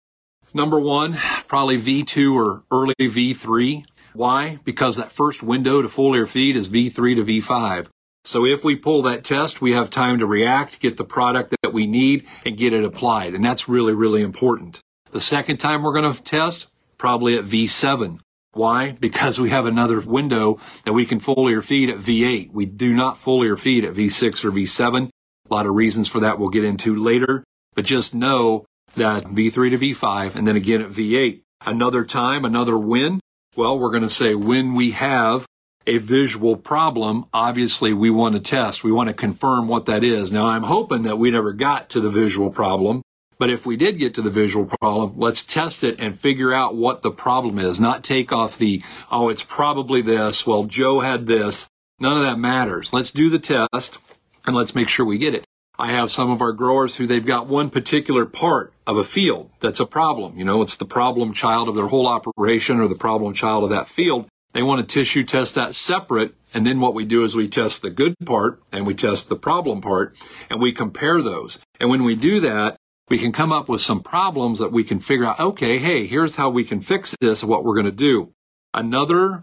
Number 0.53 0.79
one, 0.79 1.19
probably 1.49 1.81
V2 1.81 2.35
or 2.35 2.65
early 2.71 2.95
V3. 2.99 3.85
Why? 4.13 4.59
Because 4.65 4.97
that 4.97 5.13
first 5.13 5.43
window 5.43 5.81
to 5.81 5.89
foliar 5.89 6.29
feed 6.29 6.57
is 6.57 6.69
V3 6.69 7.17
to 7.17 7.25
V5. 7.25 7.87
So 8.25 8.45
if 8.45 8.63
we 8.63 8.77
pull 8.77 9.03
that 9.03 9.25
test, 9.25 9.61
we 9.61 9.73
have 9.73 9.91
time 9.91 10.19
to 10.19 10.27
react, 10.27 10.81
get 10.81 10.97
the 10.97 11.05
product 11.05 11.55
that 11.63 11.73
we 11.73 11.87
need, 11.87 12.27
and 12.45 12.59
get 12.59 12.73
it 12.73 12.85
applied. 12.85 13.35
And 13.35 13.45
that's 13.45 13.69
really, 13.69 13.95
really 13.95 14.23
important. 14.23 14.81
The 15.11 15.21
second 15.21 15.57
time 15.59 15.83
we're 15.83 15.93
going 15.93 16.13
to 16.13 16.23
test, 16.23 16.69
probably 16.99 17.37
at 17.37 17.45
V7. 17.45 18.21
Why? 18.53 18.93
Because 18.93 19.41
we 19.41 19.51
have 19.51 19.67
another 19.67 20.01
window 20.01 20.59
that 20.85 20.93
we 20.93 21.07
can 21.07 21.21
foliar 21.21 21.63
feed 21.63 21.89
at 21.89 21.99
V8. 21.99 22.53
We 22.53 22.67
do 22.67 22.93
not 22.93 23.17
foliar 23.17 23.59
feed 23.59 23.85
at 23.85 23.95
V6 23.95 24.45
or 24.45 24.53
V7. 24.53 25.09
A 25.51 25.55
lot 25.55 25.67
of 25.67 25.75
reasons 25.75 26.09
for 26.09 26.21
that 26.21 26.39
we'll 26.39 26.51
get 26.51 26.65
into 26.65 26.95
later, 26.95 27.45
but 27.75 27.85
just 27.85 28.15
know 28.15 28.65
that 28.95 29.25
V3 29.25 29.71
to 29.71 29.79
V5 29.79 30.35
and 30.35 30.47
then 30.47 30.57
again 30.57 30.83
at 30.83 30.91
V8. 30.91 31.41
Another 31.65 32.05
time, 32.05 32.45
another 32.45 32.77
win. 32.77 33.21
Well, 33.57 33.79
we're 33.79 33.91
going 33.91 34.03
to 34.03 34.11
say 34.11 34.35
when 34.35 34.75
we 34.75 34.93
have 34.93 35.47
a 35.87 35.99
visual 35.99 36.57
problem, 36.57 37.27
obviously 37.33 37.93
we 37.93 38.11
want 38.11 38.35
to 38.35 38.41
test. 38.41 38.85
We 38.85 38.93
want 38.93 39.09
to 39.09 39.15
confirm 39.15 39.69
what 39.69 39.87
that 39.87 40.05
is. 40.05 40.31
Now 40.31 40.47
I'm 40.47 40.65
hoping 40.65 41.03
that 41.03 41.19
we 41.19 41.31
never 41.31 41.53
got 41.53 41.89
to 41.91 42.01
the 42.01 42.11
visual 42.11 42.51
problem, 42.51 43.03
but 43.43 43.51
if 43.51 43.67
we 43.67 43.77
did 43.77 43.99
get 43.99 44.15
to 44.15 44.23
the 44.23 44.31
visual 44.31 44.67
problem, 44.67 45.15
let's 45.17 45.45
test 45.45 45.83
it 45.83 45.97
and 45.99 46.17
figure 46.17 46.53
out 46.53 46.77
what 46.77 47.03
the 47.03 47.11
problem 47.11 47.59
is, 47.59 47.81
not 47.81 48.05
take 48.05 48.31
off 48.31 48.57
the, 48.57 48.85
oh, 49.11 49.31
it's 49.31 49.43
probably 49.43 50.01
this. 50.01 50.47
Well, 50.47 50.63
Joe 50.63 51.01
had 51.01 51.27
this. 51.27 51.67
None 51.99 52.19
of 52.19 52.23
that 52.23 52.39
matters. 52.39 52.93
Let's 52.93 53.11
do 53.11 53.29
the 53.29 53.41
test 53.41 53.99
and 54.47 54.55
let's 54.55 54.77
make 54.77 54.89
sure 54.89 55.05
we 55.05 55.19
get 55.19 55.35
it. 55.35 55.43
I 55.77 55.91
have 55.91 56.13
some 56.13 56.31
of 56.31 56.41
our 56.41 56.53
growers 56.53 56.95
who 56.95 57.07
they've 57.09 57.27
got 57.27 57.49
one 57.49 57.69
particular 57.69 58.27
part 58.27 58.73
of 58.87 58.97
a 58.97 59.03
field 59.03 59.51
that's 59.59 59.81
a 59.81 59.87
problem. 59.87 60.39
You 60.39 60.45
know, 60.45 60.63
it's 60.63 60.77
the 60.77 60.85
problem 60.85 61.33
child 61.33 61.69
of 61.69 61.75
their 61.75 61.89
whole 61.89 62.07
operation 62.07 62.79
or 62.79 62.87
the 62.87 62.95
problem 62.95 63.35
child 63.35 63.65
of 63.65 63.71
that 63.71 63.89
field. 63.89 64.29
They 64.53 64.63
want 64.63 64.89
to 64.89 64.95
tissue 64.95 65.25
test 65.25 65.57
that 65.57 65.75
separate. 65.75 66.37
And 66.55 66.65
then 66.65 66.79
what 66.79 66.95
we 66.95 67.05
do 67.05 67.25
is 67.25 67.35
we 67.35 67.49
test 67.49 67.83
the 67.83 67.91
good 67.91 68.15
part 68.25 68.63
and 68.71 68.87
we 68.87 68.95
test 68.95 69.29
the 69.29 69.35
problem 69.35 69.81
part 69.81 70.15
and 70.49 70.61
we 70.61 70.71
compare 70.71 71.21
those. 71.21 71.59
And 71.81 71.91
when 71.91 72.05
we 72.05 72.15
do 72.15 72.39
that, 72.39 72.77
we 73.13 73.19
can 73.19 73.31
come 73.31 73.53
up 73.53 73.69
with 73.69 73.83
some 73.83 74.01
problems 74.03 74.59
that 74.59 74.73
we 74.73 74.83
can 74.83 74.99
figure 74.99 75.27
out, 75.27 75.39
okay, 75.39 75.77
hey, 75.77 76.07
here's 76.07 76.37
how 76.37 76.49
we 76.49 76.65
can 76.65 76.81
fix 76.81 77.15
this, 77.21 77.45
what 77.45 77.63
we're 77.63 77.75
going 77.75 77.85
to 77.85 77.93
do. 77.93 78.33
Another 78.73 79.43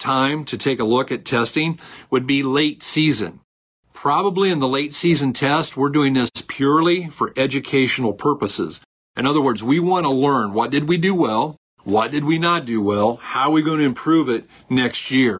time 0.00 0.44
to 0.46 0.58
take 0.58 0.80
a 0.80 0.84
look 0.84 1.12
at 1.12 1.24
testing 1.24 1.78
would 2.10 2.26
be 2.26 2.42
late 2.42 2.82
season. 2.82 3.38
Probably 3.92 4.50
in 4.50 4.58
the 4.58 4.66
late 4.66 4.94
season 4.94 5.32
test, 5.32 5.76
we're 5.76 5.90
doing 5.90 6.14
this 6.14 6.28
purely 6.48 7.08
for 7.08 7.32
educational 7.36 8.14
purposes. 8.14 8.80
In 9.16 9.26
other 9.26 9.40
words, 9.40 9.62
we 9.62 9.78
want 9.78 10.02
to 10.02 10.10
learn 10.10 10.52
what 10.52 10.72
did 10.72 10.88
we 10.88 10.96
do 10.96 11.14
well? 11.14 11.54
What 11.84 12.10
did 12.10 12.24
we 12.24 12.36
not 12.36 12.64
do 12.64 12.82
well? 12.82 13.20
How 13.22 13.42
are 13.42 13.52
we 13.52 13.62
going 13.62 13.78
to 13.78 13.84
improve 13.84 14.28
it 14.28 14.48
next 14.68 15.12
year? 15.12 15.38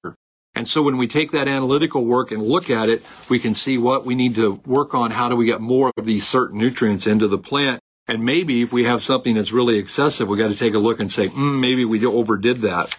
And 0.59 0.67
so 0.67 0.83
when 0.83 0.97
we 0.97 1.07
take 1.07 1.31
that 1.31 1.47
analytical 1.47 2.05
work 2.05 2.33
and 2.33 2.43
look 2.43 2.69
at 2.69 2.89
it, 2.89 3.05
we 3.29 3.39
can 3.39 3.55
see 3.55 3.79
what 3.79 4.05
we 4.05 4.17
need 4.17 4.35
to 4.35 4.61
work 4.67 4.93
on. 4.93 5.13
How 5.13 5.29
do 5.29 5.37
we 5.37 5.47
get 5.47 5.61
more 5.61 5.93
of 5.97 6.05
these 6.05 6.27
certain 6.27 6.59
nutrients 6.59 7.07
into 7.07 7.29
the 7.29 7.39
plant? 7.39 7.79
And 8.09 8.25
maybe 8.25 8.63
if 8.63 8.73
we 8.73 8.83
have 8.83 9.01
something 9.01 9.37
that's 9.37 9.53
really 9.53 9.79
excessive, 9.79 10.27
we 10.27 10.37
got 10.37 10.51
to 10.51 10.57
take 10.57 10.75
a 10.75 10.81
look 10.81 10.99
and 10.99 11.13
say, 11.13 11.29
mm, 11.29 11.61
maybe 11.61 11.85
we 11.85 12.05
overdid 12.05 12.61
that. 12.63 12.97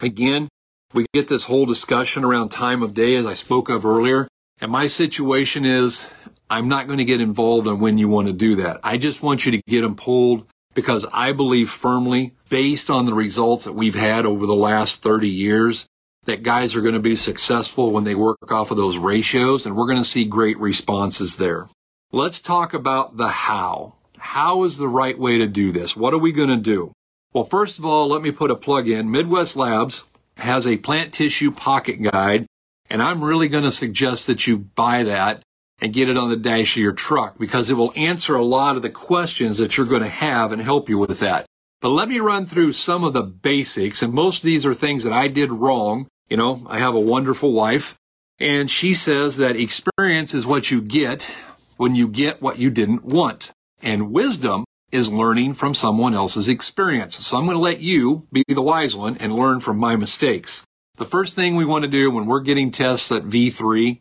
Again, 0.00 0.48
we 0.94 1.04
get 1.12 1.28
this 1.28 1.44
whole 1.44 1.66
discussion 1.66 2.24
around 2.24 2.48
time 2.48 2.82
of 2.82 2.94
day, 2.94 3.14
as 3.16 3.26
I 3.26 3.34
spoke 3.34 3.68
of 3.68 3.84
earlier. 3.84 4.26
And 4.62 4.72
my 4.72 4.86
situation 4.86 5.66
is 5.66 6.10
I'm 6.48 6.66
not 6.66 6.86
going 6.86 6.96
to 6.96 7.04
get 7.04 7.20
involved 7.20 7.68
on 7.68 7.78
when 7.78 7.98
you 7.98 8.08
want 8.08 8.28
to 8.28 8.32
do 8.32 8.56
that. 8.56 8.80
I 8.82 8.96
just 8.96 9.22
want 9.22 9.44
you 9.44 9.52
to 9.52 9.62
get 9.68 9.82
them 9.82 9.96
pulled 9.96 10.46
because 10.72 11.04
I 11.12 11.32
believe 11.32 11.68
firmly, 11.68 12.36
based 12.48 12.88
on 12.88 13.04
the 13.04 13.12
results 13.12 13.64
that 13.64 13.74
we've 13.74 13.94
had 13.94 14.24
over 14.24 14.46
the 14.46 14.54
last 14.54 15.02
30 15.02 15.28
years, 15.28 15.86
that 16.24 16.42
guys 16.42 16.76
are 16.76 16.82
going 16.82 16.94
to 16.94 17.00
be 17.00 17.16
successful 17.16 17.90
when 17.90 18.04
they 18.04 18.14
work 18.14 18.52
off 18.52 18.70
of 18.70 18.76
those 18.76 18.98
ratios 18.98 19.66
and 19.66 19.76
we're 19.76 19.86
going 19.86 19.98
to 19.98 20.04
see 20.04 20.24
great 20.24 20.58
responses 20.58 21.36
there. 21.36 21.66
Let's 22.12 22.40
talk 22.40 22.74
about 22.74 23.16
the 23.16 23.28
how. 23.28 23.94
How 24.18 24.62
is 24.62 24.76
the 24.76 24.88
right 24.88 25.18
way 25.18 25.38
to 25.38 25.46
do 25.48 25.72
this? 25.72 25.96
What 25.96 26.14
are 26.14 26.18
we 26.18 26.30
going 26.30 26.48
to 26.48 26.56
do? 26.56 26.92
Well, 27.32 27.44
first 27.44 27.78
of 27.78 27.84
all, 27.84 28.08
let 28.08 28.22
me 28.22 28.30
put 28.30 28.50
a 28.50 28.56
plug 28.56 28.88
in. 28.88 29.10
Midwest 29.10 29.56
Labs 29.56 30.04
has 30.36 30.66
a 30.66 30.76
plant 30.76 31.12
tissue 31.12 31.50
pocket 31.50 32.02
guide, 32.02 32.46
and 32.88 33.02
I'm 33.02 33.24
really 33.24 33.48
going 33.48 33.64
to 33.64 33.70
suggest 33.70 34.26
that 34.26 34.46
you 34.46 34.58
buy 34.58 35.02
that 35.02 35.42
and 35.80 35.92
get 35.92 36.08
it 36.08 36.16
on 36.16 36.30
the 36.30 36.36
dash 36.36 36.76
of 36.76 36.82
your 36.82 36.92
truck 36.92 37.38
because 37.38 37.68
it 37.68 37.74
will 37.74 37.92
answer 37.96 38.36
a 38.36 38.44
lot 38.44 38.76
of 38.76 38.82
the 38.82 38.90
questions 38.90 39.58
that 39.58 39.76
you're 39.76 39.86
going 39.86 40.02
to 40.02 40.08
have 40.08 40.52
and 40.52 40.62
help 40.62 40.88
you 40.88 40.98
with 40.98 41.18
that. 41.18 41.46
But 41.80 41.88
let 41.88 42.08
me 42.08 42.20
run 42.20 42.46
through 42.46 42.74
some 42.74 43.02
of 43.02 43.12
the 43.12 43.24
basics, 43.24 44.02
and 44.02 44.12
most 44.12 44.38
of 44.38 44.42
these 44.44 44.64
are 44.64 44.74
things 44.74 45.02
that 45.02 45.12
I 45.12 45.26
did 45.26 45.50
wrong 45.50 46.06
you 46.28 46.36
know, 46.36 46.62
I 46.66 46.78
have 46.78 46.94
a 46.94 47.00
wonderful 47.00 47.52
wife, 47.52 47.94
and 48.38 48.70
she 48.70 48.94
says 48.94 49.36
that 49.36 49.56
experience 49.56 50.34
is 50.34 50.46
what 50.46 50.70
you 50.70 50.80
get 50.80 51.30
when 51.76 51.94
you 51.94 52.08
get 52.08 52.42
what 52.42 52.58
you 52.58 52.70
didn't 52.70 53.04
want. 53.04 53.50
And 53.82 54.12
wisdom 54.12 54.64
is 54.90 55.10
learning 55.10 55.54
from 55.54 55.74
someone 55.74 56.14
else's 56.14 56.48
experience. 56.48 57.16
So 57.26 57.36
I'm 57.36 57.46
going 57.46 57.56
to 57.56 57.62
let 57.62 57.80
you 57.80 58.26
be 58.30 58.44
the 58.46 58.62
wise 58.62 58.94
one 58.94 59.16
and 59.16 59.34
learn 59.34 59.60
from 59.60 59.78
my 59.78 59.96
mistakes. 59.96 60.62
The 60.96 61.06
first 61.06 61.34
thing 61.34 61.56
we 61.56 61.64
want 61.64 61.84
to 61.84 61.90
do 61.90 62.10
when 62.10 62.26
we're 62.26 62.40
getting 62.40 62.70
tests 62.70 63.10
at 63.10 63.24
V3 63.24 64.00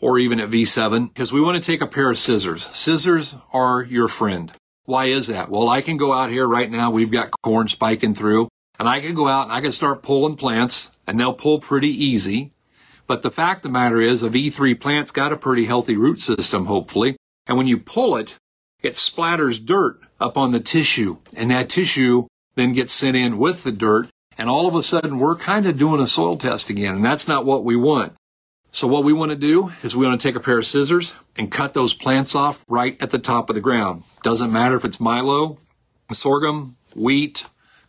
or 0.00 0.18
even 0.18 0.40
at 0.40 0.50
V7 0.50 1.18
is 1.18 1.32
we 1.32 1.40
want 1.40 1.62
to 1.62 1.66
take 1.66 1.82
a 1.82 1.86
pair 1.86 2.10
of 2.10 2.18
scissors. 2.18 2.66
Scissors 2.66 3.36
are 3.52 3.82
your 3.82 4.08
friend. 4.08 4.50
Why 4.84 5.06
is 5.06 5.26
that? 5.26 5.50
Well, 5.50 5.68
I 5.68 5.82
can 5.82 5.98
go 5.98 6.12
out 6.12 6.30
here 6.30 6.48
right 6.48 6.70
now. 6.70 6.90
We've 6.90 7.10
got 7.10 7.30
corn 7.42 7.68
spiking 7.68 8.14
through 8.14 8.48
and 8.80 8.88
I 8.88 9.00
can 9.00 9.14
go 9.14 9.28
out 9.28 9.44
and 9.44 9.52
I 9.52 9.60
can 9.60 9.72
start 9.72 10.02
pulling 10.02 10.36
plants 10.36 10.96
and 11.06 11.20
they'll 11.20 11.34
pull 11.34 11.60
pretty 11.60 11.90
easy. 11.90 12.52
But 13.06 13.20
the 13.20 13.30
fact 13.30 13.58
of 13.58 13.62
the 13.64 13.78
matter 13.78 14.00
is 14.00 14.22
a 14.22 14.30
V3 14.30 14.80
plant's 14.80 15.10
got 15.10 15.34
a 15.34 15.36
pretty 15.36 15.66
healthy 15.66 15.98
root 15.98 16.18
system, 16.18 16.64
hopefully. 16.64 17.16
And 17.46 17.58
when 17.58 17.66
you 17.66 17.76
pull 17.76 18.16
it, 18.16 18.38
it 18.82 18.94
splatters 18.94 19.62
dirt 19.62 20.00
up 20.18 20.38
on 20.38 20.52
the 20.52 20.60
tissue 20.60 21.18
and 21.36 21.50
that 21.50 21.68
tissue 21.68 22.26
then 22.54 22.72
gets 22.72 22.94
sent 22.94 23.18
in 23.18 23.36
with 23.36 23.64
the 23.64 23.70
dirt. 23.70 24.08
And 24.38 24.48
all 24.48 24.66
of 24.66 24.74
a 24.74 24.82
sudden 24.82 25.18
we're 25.18 25.36
kind 25.36 25.66
of 25.66 25.76
doing 25.76 26.00
a 26.00 26.06
soil 26.06 26.38
test 26.38 26.70
again. 26.70 26.96
And 26.96 27.04
that's 27.04 27.28
not 27.28 27.44
what 27.44 27.64
we 27.64 27.76
want. 27.76 28.14
So 28.72 28.88
what 28.88 29.04
we 29.04 29.12
want 29.12 29.30
to 29.30 29.36
do 29.36 29.72
is 29.82 29.94
we 29.94 30.06
want 30.06 30.18
to 30.18 30.26
take 30.26 30.36
a 30.36 30.40
pair 30.40 30.56
of 30.56 30.64
scissors 30.64 31.16
and 31.36 31.52
cut 31.52 31.74
those 31.74 31.92
plants 31.92 32.34
off 32.34 32.64
right 32.66 32.96
at 32.98 33.10
the 33.10 33.18
top 33.18 33.50
of 33.50 33.54
the 33.54 33.60
ground. 33.60 34.04
Doesn't 34.22 34.50
matter 34.50 34.76
if 34.76 34.86
it's 34.86 34.98
milo, 35.00 35.58
sorghum, 36.10 36.76
wheat, 36.94 37.44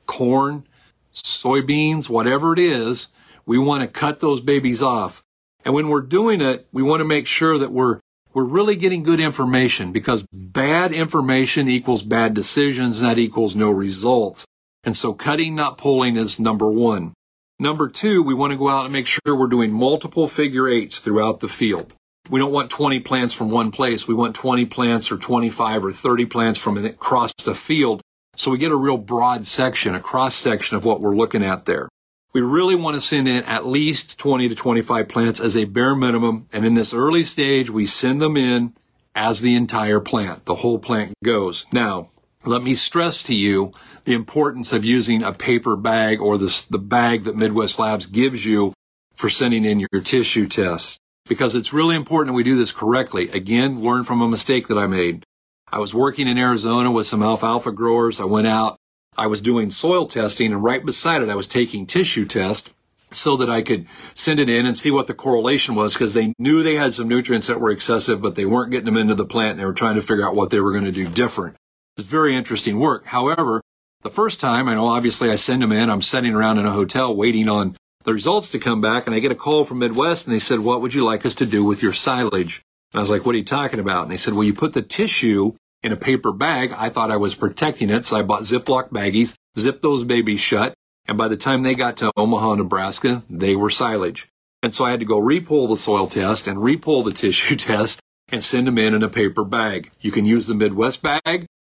corn, 0.06 0.66
soybeans, 1.14 2.10
whatever 2.10 2.54
it 2.54 2.60
is, 2.60 3.10
we 3.46 3.58
want 3.58 3.82
to 3.82 3.88
cut 3.88 4.20
those 4.20 4.42
babies 4.42 4.82
off. 4.82 5.24
And 5.64 5.74
when 5.74 5.90
we're 5.90 6.02
doing 6.02 6.42
it, 6.42 6.68
we 6.72 6.82
want 6.82 7.02
to 7.02 7.06
make 7.06 7.28
sure 7.28 7.58
that 7.58 7.72
we're 7.72 8.00
we're 8.34 8.46
really 8.46 8.78
getting 8.78 9.04
good 9.04 9.20
information 9.20 9.92
because 9.92 10.26
bad 10.32 10.94
information 10.94 11.68
equals 11.68 12.04
bad 12.04 12.34
decisions 12.34 13.02
and 13.02 13.10
that 13.10 13.20
equals 13.20 13.56
no 13.56 13.70
results. 13.70 14.46
And 14.86 14.96
so 14.96 15.14
cutting, 15.14 15.54
not 15.54 15.78
pulling 15.78 16.16
is 16.16 16.40
number 16.40 16.72
one. 16.72 17.14
Number 17.60 17.90
two, 17.90 18.24
we 18.24 18.34
want 18.34 18.52
to 18.52 18.58
go 18.58 18.70
out 18.70 18.86
and 18.86 18.94
make 18.94 19.06
sure 19.06 19.36
we're 19.36 19.48
doing 19.48 19.72
multiple 19.72 20.28
figure 20.28 20.68
eights 20.68 21.00
throughout 21.00 21.42
the 21.42 21.50
field. 21.50 21.94
We 22.30 22.40
don't 22.40 22.54
want 22.54 22.70
20 22.70 23.02
plants 23.02 23.34
from 23.34 23.52
one 23.52 23.70
place. 23.72 24.08
We 24.08 24.14
want 24.14 24.34
20 24.36 24.66
plants 24.66 25.12
or 25.12 25.18
25 25.18 25.86
or 25.86 25.92
30 25.92 26.26
plants 26.26 26.58
from 26.58 26.78
across 26.84 27.34
the 27.44 27.54
field 27.54 28.02
so 28.42 28.50
we 28.50 28.58
get 28.58 28.72
a 28.72 28.76
real 28.76 28.98
broad 28.98 29.46
section, 29.46 29.94
a 29.94 30.00
cross 30.00 30.34
section 30.34 30.76
of 30.76 30.84
what 30.84 31.00
we're 31.00 31.16
looking 31.16 31.44
at 31.44 31.66
there. 31.66 31.88
We 32.34 32.42
really 32.42 32.74
want 32.74 32.96
to 32.96 33.02
send 33.02 33.28
in 33.28 33.44
at 33.44 33.68
least 33.68 34.18
20 34.18 34.50
to 34.50 34.56
25 34.56 35.08
plants 35.08 35.40
as 35.40 35.56
a 35.56 35.66
bare 35.66 35.94
minimum. 35.94 36.48
And 36.52 36.66
in 36.66 36.74
this 36.74 36.92
early 36.92 37.24
stage, 37.24 37.70
we 37.70 37.86
send 37.86 38.20
them 38.20 38.36
in 38.36 38.74
as 39.14 39.42
the 39.42 39.54
entire 39.54 40.00
plant. 40.00 40.46
The 40.46 40.56
whole 40.56 40.80
plant 40.80 41.14
goes. 41.24 41.68
Now, 41.72 42.10
let 42.44 42.64
me 42.64 42.74
stress 42.74 43.22
to 43.24 43.36
you 43.36 43.74
the 44.06 44.14
importance 44.14 44.74
of 44.74 44.84
using 44.84 45.22
a 45.22 45.34
paper 45.34 45.76
bag 45.76 46.20
or 46.20 46.40
the, 46.40 46.66
the 46.68 46.80
bag 46.80 47.26
that 47.26 47.36
Midwest 47.36 47.78
Labs 47.78 48.08
gives 48.08 48.44
you 48.44 48.74
for 49.14 49.30
sending 49.30 49.66
in 49.66 49.80
your 49.80 50.02
tissue 50.02 50.48
tests 50.48 50.98
because 51.28 51.54
it's 51.54 51.74
really 51.74 51.96
important 51.96 52.34
we 52.34 52.44
do 52.44 52.58
this 52.58 52.72
correctly. 52.72 53.30
Again, 53.30 53.84
learn 53.84 54.04
from 54.04 54.20
a 54.20 54.28
mistake 54.28 54.68
that 54.68 54.80
I 54.80 54.88
made. 54.88 55.26
I 55.72 55.80
was 55.80 55.94
working 55.94 56.28
in 56.28 56.38
Arizona 56.38 56.92
with 56.92 57.08
some 57.08 57.24
alfalfa 57.24 57.72
growers. 57.72 58.20
I 58.20 58.26
went 58.26 58.48
out, 58.48 58.78
I 59.18 59.28
was 59.28 59.42
doing 59.42 59.72
soil 59.72 60.06
testing, 60.06 60.52
and 60.52 60.64
right 60.64 60.86
beside 60.86 61.22
it, 61.22 61.30
I 61.30 61.36
was 61.36 61.48
taking 61.48 61.86
tissue 61.86 62.26
test 62.26 62.72
so 63.10 63.38
that 63.38 63.50
I 63.50 63.62
could 63.62 63.88
send 64.14 64.40
it 64.40 64.50
in 64.50 64.66
and 64.66 64.78
see 64.78 64.92
what 64.92 65.08
the 65.08 65.14
correlation 65.14 65.76
was 65.76 65.94
because 65.94 66.14
they 66.14 66.34
knew 66.38 66.64
they 66.64 66.76
had 66.76 66.94
some 66.94 67.08
nutrients 67.08 67.48
that 67.48 67.60
were 67.60 67.72
excessive, 67.72 68.22
but 68.22 68.36
they 68.36 68.46
weren't 68.46 68.72
getting 68.72 68.86
them 68.86 68.98
into 68.98 69.16
the 69.16 69.26
plant 69.26 69.52
and 69.52 69.60
they 69.60 69.66
were 69.66 69.74
trying 69.74 69.96
to 69.96 70.02
figure 70.02 70.26
out 70.26 70.36
what 70.36 70.50
they 70.50 70.60
were 70.60 70.72
going 70.72 70.86
to 70.86 70.92
do 70.92 71.08
different. 71.08 71.56
It's 71.98 72.08
very 72.08 72.36
interesting 72.36 72.80
work. 72.80 73.08
However, 73.08 73.62
the 74.02 74.10
first 74.10 74.40
time, 74.40 74.68
I 74.68 74.76
know 74.76 74.88
obviously 74.88 75.30
I 75.30 75.36
send 75.36 75.62
them 75.62 75.72
in, 75.72 75.90
I'm 75.90 76.02
sitting 76.02 76.34
around 76.34 76.58
in 76.58 76.66
a 76.66 76.72
hotel 76.72 77.14
waiting 77.14 77.50
on 77.50 77.76
the 78.04 78.14
results 78.14 78.50
to 78.50 78.60
come 78.60 78.82
back 78.82 79.06
and 79.06 79.16
I 79.16 79.20
get 79.20 79.32
a 79.32 79.36
call 79.36 79.66
from 79.66 79.80
Midwest 79.80 80.26
and 80.26 80.34
they 80.34 80.40
said, 80.40 80.60
what 80.60 80.82
would 80.82 80.94
you 80.94 81.04
like 81.04 81.26
us 81.26 81.36
to 81.36 81.46
do 81.46 81.64
with 81.64 81.84
your 81.84 81.94
silage? 81.94 82.62
And 82.94 83.00
I 83.00 83.02
was 83.02 83.10
like, 83.10 83.26
what 83.26 83.36
are 83.36 83.38
you 83.38 83.44
talking 83.44 83.80
about? 83.80 84.04
And 84.04 84.12
they 84.12 84.18
said, 84.18 84.34
well, 84.34 84.44
you 84.44 84.54
put 84.54 84.74
the 84.74 84.82
tissue 84.82 85.54
in 85.84 85.92
a 85.92 85.98
paper 85.98 86.32
bag. 86.32 86.74
I 86.78 86.90
thought 86.90 87.12
I 87.12 87.18
was 87.18 87.36
protecting 87.36 87.90
it, 87.90 88.06
so 88.06 88.18
I 88.18 88.22
bought 88.22 88.44
Ziploc 88.44 88.90
baggies, 88.90 89.36
zipped 89.58 89.82
those 89.82 90.04
babies 90.04 90.42
shut, 90.42 90.74
and 91.08 91.18
by 91.18 91.28
the 91.28 91.38
time 91.38 91.64
they 91.64 91.76
got 91.76 91.98
to 91.98 92.12
Omaha, 92.16 92.56
Nebraska, 92.56 93.24
they 93.30 93.56
were 93.56 93.70
silage. 93.70 94.28
And 94.64 94.74
so 94.74 94.86
I 94.86 94.92
had 94.92 95.00
to 95.00 95.06
go 95.06 95.20
repull 95.20 95.68
the 95.68 95.78
soil 95.78 96.08
test 96.08 96.48
and 96.48 96.60
repull 96.60 97.04
the 97.04 97.12
tissue 97.16 97.56
test 97.56 98.00
and 98.30 98.44
send 98.44 98.68
them 98.68 98.78
in 98.78 98.94
in 98.94 99.04
a 99.04 99.10
paper 99.10 99.44
bag. 99.44 99.92
You 100.00 100.12
can 100.12 100.26
use 100.26 100.48
the 100.48 100.56
Midwest 100.56 101.02
bag, 101.02 101.22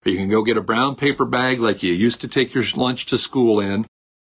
or 0.05 0.11
you 0.11 0.17
can 0.17 0.29
go 0.29 0.43
get 0.43 0.57
a 0.57 0.63
brown 0.63 0.97
paper 0.97 1.25
bag 1.25 1.61
like 1.61 1.83
you 1.83 1.93
used 1.93 2.21
to 2.23 2.29
take 2.29 2.55
your 2.55 2.65
lunch 2.75 3.07
to 3.07 3.19
school 3.19 3.61
in 3.61 3.87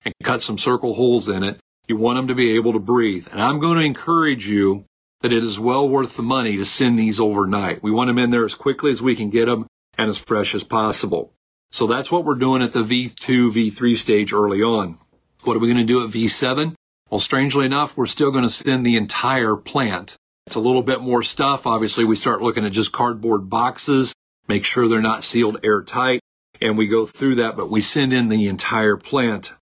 and 0.04 0.14
cut 0.24 0.42
some 0.42 0.58
circle 0.58 0.96
holes 0.96 1.28
in 1.28 1.44
it. 1.44 1.60
You 1.88 1.98
want 1.98 2.18
them 2.18 2.28
to 2.28 2.36
be 2.36 2.56
able 2.56 2.74
to 2.74 2.80
breathe. 2.80 3.28
And 3.32 3.42
I'm 3.42 3.60
going 3.60 3.78
to 3.78 3.84
encourage 3.84 4.48
you 4.48 4.86
that 5.22 5.34
it 5.34 5.44
is 5.44 5.60
well 5.60 5.88
worth 5.88 6.16
the 6.16 6.24
money 6.24 6.58
to 6.58 6.66
send 6.66 6.98
these 6.98 7.20
overnight. 7.20 7.82
We 7.82 7.92
want 7.92 8.08
them 8.08 8.20
in 8.20 8.30
there 8.30 8.46
as 8.46 8.56
quickly 8.56 8.92
as 8.92 9.02
we 9.02 9.16
can 9.16 9.30
get 9.30 9.46
them 9.46 9.68
and 9.98 10.10
as 10.10 10.18
fresh 10.18 10.54
as 10.54 10.64
possible. 10.64 11.34
So 11.72 11.88
that's 11.88 12.12
what 12.12 12.24
we're 12.24 12.36
doing 12.36 12.62
at 12.62 12.74
the 12.74 12.84
V2, 12.84 13.52
V3 13.52 13.98
stage 13.98 14.32
early 14.32 14.62
on. 14.62 15.00
What 15.44 15.56
are 15.56 15.60
we 15.60 15.68
going 15.68 15.78
to 15.78 15.84
do 15.84 16.04
at 16.04 16.12
V7? 16.12 16.76
Well, 17.10 17.20
strangely 17.20 17.66
enough, 17.66 17.96
we're 17.96 18.06
still 18.06 18.32
going 18.32 18.44
to 18.44 18.50
send 18.50 18.86
the 18.86 18.98
entire 18.98 19.56
plant. 19.56 20.16
It's 20.46 20.56
a 20.56 20.62
little 20.62 20.82
bit 20.82 21.02
more 21.02 21.24
stuff. 21.24 21.66
Obviously, 21.66 22.06
we 22.06 22.16
start 22.16 22.42
looking 22.42 22.66
at 22.66 22.72
just 22.72 22.92
cardboard 22.92 23.50
boxes, 23.50 24.14
make 24.48 24.66
sure 24.66 24.88
they're 24.88 25.02
not 25.02 25.24
sealed 25.24 25.60
airtight, 25.64 26.22
and 26.62 26.78
we 26.78 26.88
go 26.88 27.06
through 27.06 27.36
that, 27.36 27.58
but 27.58 27.70
we 27.70 27.82
send 27.82 28.14
in 28.14 28.30
the 28.30 28.48
entire 28.48 28.98
plant. 28.98 29.54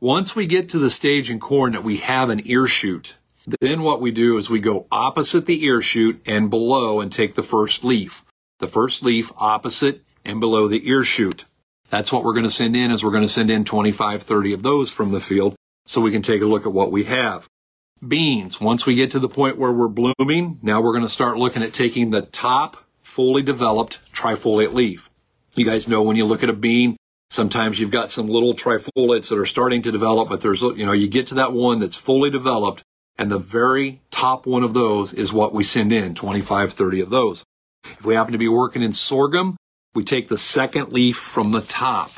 Once 0.00 0.34
we 0.34 0.46
get 0.46 0.68
to 0.68 0.78
the 0.78 0.90
stage 0.90 1.30
in 1.30 1.38
corn 1.38 1.72
that 1.72 1.84
we 1.84 1.98
have 1.98 2.28
an 2.28 2.42
ear 2.44 2.66
shoot, 2.66 3.18
then 3.60 3.82
what 3.82 4.00
we 4.00 4.10
do 4.10 4.38
is 4.38 4.48
we 4.48 4.60
go 4.60 4.86
opposite 4.90 5.46
the 5.46 5.64
ear 5.64 5.82
shoot 5.82 6.20
and 6.26 6.50
below 6.50 7.00
and 7.00 7.12
take 7.12 7.34
the 7.34 7.42
first 7.42 7.84
leaf. 7.84 8.24
The 8.60 8.68
first 8.68 9.02
leaf 9.02 9.32
opposite 9.36 10.02
and 10.24 10.40
below 10.40 10.68
the 10.68 10.88
ear 10.88 11.02
shoot. 11.04 11.44
That's 11.90 12.12
what 12.12 12.24
we're 12.24 12.34
going 12.34 12.44
to 12.44 12.50
send 12.50 12.76
in 12.76 12.90
is 12.90 13.02
we're 13.02 13.10
going 13.10 13.22
to 13.22 13.28
send 13.28 13.50
in 13.50 13.64
25, 13.64 14.22
30 14.22 14.52
of 14.52 14.62
those 14.62 14.90
from 14.90 15.12
the 15.12 15.20
field 15.20 15.56
so 15.86 16.00
we 16.00 16.12
can 16.12 16.22
take 16.22 16.40
a 16.40 16.46
look 16.46 16.64
at 16.64 16.72
what 16.72 16.92
we 16.92 17.04
have. 17.04 17.48
Beans. 18.06 18.60
Once 18.60 18.86
we 18.86 18.94
get 18.94 19.10
to 19.10 19.18
the 19.18 19.28
point 19.28 19.58
where 19.58 19.72
we're 19.72 19.88
blooming, 19.88 20.58
now 20.62 20.80
we're 20.80 20.92
going 20.92 21.04
to 21.04 21.08
start 21.08 21.36
looking 21.36 21.62
at 21.62 21.72
taking 21.72 22.10
the 22.10 22.22
top 22.22 22.84
fully 23.02 23.42
developed 23.42 23.98
trifoliate 24.12 24.72
leaf. 24.72 25.10
You 25.54 25.64
guys 25.64 25.88
know 25.88 26.02
when 26.02 26.16
you 26.16 26.24
look 26.24 26.42
at 26.42 26.48
a 26.48 26.54
bean, 26.54 26.96
sometimes 27.30 27.78
you've 27.78 27.90
got 27.90 28.10
some 28.10 28.28
little 28.28 28.54
trifoliates 28.54 29.28
that 29.28 29.38
are 29.38 29.46
starting 29.46 29.82
to 29.82 29.92
develop, 29.92 30.28
but 30.28 30.40
there's, 30.40 30.62
you 30.62 30.86
know, 30.86 30.92
you 30.92 31.08
get 31.08 31.26
to 31.28 31.34
that 31.34 31.52
one 31.52 31.78
that's 31.78 31.96
fully 31.96 32.30
developed 32.30 32.82
and 33.18 33.30
the 33.30 33.38
very 33.38 34.00
top 34.10 34.46
one 34.46 34.62
of 34.62 34.74
those 34.74 35.12
is 35.12 35.32
what 35.32 35.54
we 35.54 35.64
send 35.64 35.92
in, 35.92 36.14
25, 36.14 36.72
30 36.72 37.00
of 37.00 37.10
those. 37.10 37.44
If 37.84 38.04
we 38.04 38.14
happen 38.14 38.32
to 38.32 38.38
be 38.38 38.48
working 38.48 38.82
in 38.82 38.92
sorghum, 38.92 39.56
we 39.94 40.04
take 40.04 40.28
the 40.28 40.38
second 40.38 40.92
leaf 40.92 41.16
from 41.16 41.52
the 41.52 41.60
top. 41.60 42.12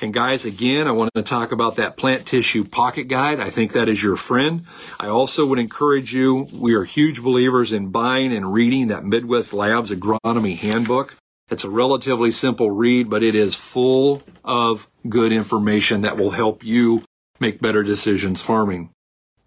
And 0.00 0.14
guys, 0.14 0.44
again, 0.44 0.86
I 0.86 0.92
wanted 0.92 1.14
to 1.16 1.22
talk 1.22 1.50
about 1.50 1.74
that 1.76 1.96
plant 1.96 2.24
tissue 2.24 2.64
pocket 2.64 3.08
guide. 3.08 3.40
I 3.40 3.50
think 3.50 3.72
that 3.72 3.88
is 3.88 4.00
your 4.00 4.14
friend. 4.14 4.64
I 5.00 5.08
also 5.08 5.44
would 5.46 5.58
encourage 5.58 6.14
you, 6.14 6.46
we 6.52 6.74
are 6.74 6.84
huge 6.84 7.20
believers 7.20 7.72
in 7.72 7.88
buying 7.88 8.32
and 8.32 8.52
reading 8.52 8.88
that 8.88 9.04
Midwest 9.04 9.52
Labs 9.52 9.90
agronomy 9.90 10.56
handbook. 10.56 11.16
It's 11.50 11.64
a 11.64 11.70
relatively 11.70 12.30
simple 12.30 12.70
read, 12.70 13.10
but 13.10 13.24
it 13.24 13.34
is 13.34 13.56
full 13.56 14.22
of 14.44 14.88
good 15.08 15.32
information 15.32 16.02
that 16.02 16.16
will 16.16 16.30
help 16.30 16.62
you 16.62 17.02
make 17.40 17.60
better 17.60 17.82
decisions 17.82 18.40
farming. 18.40 18.90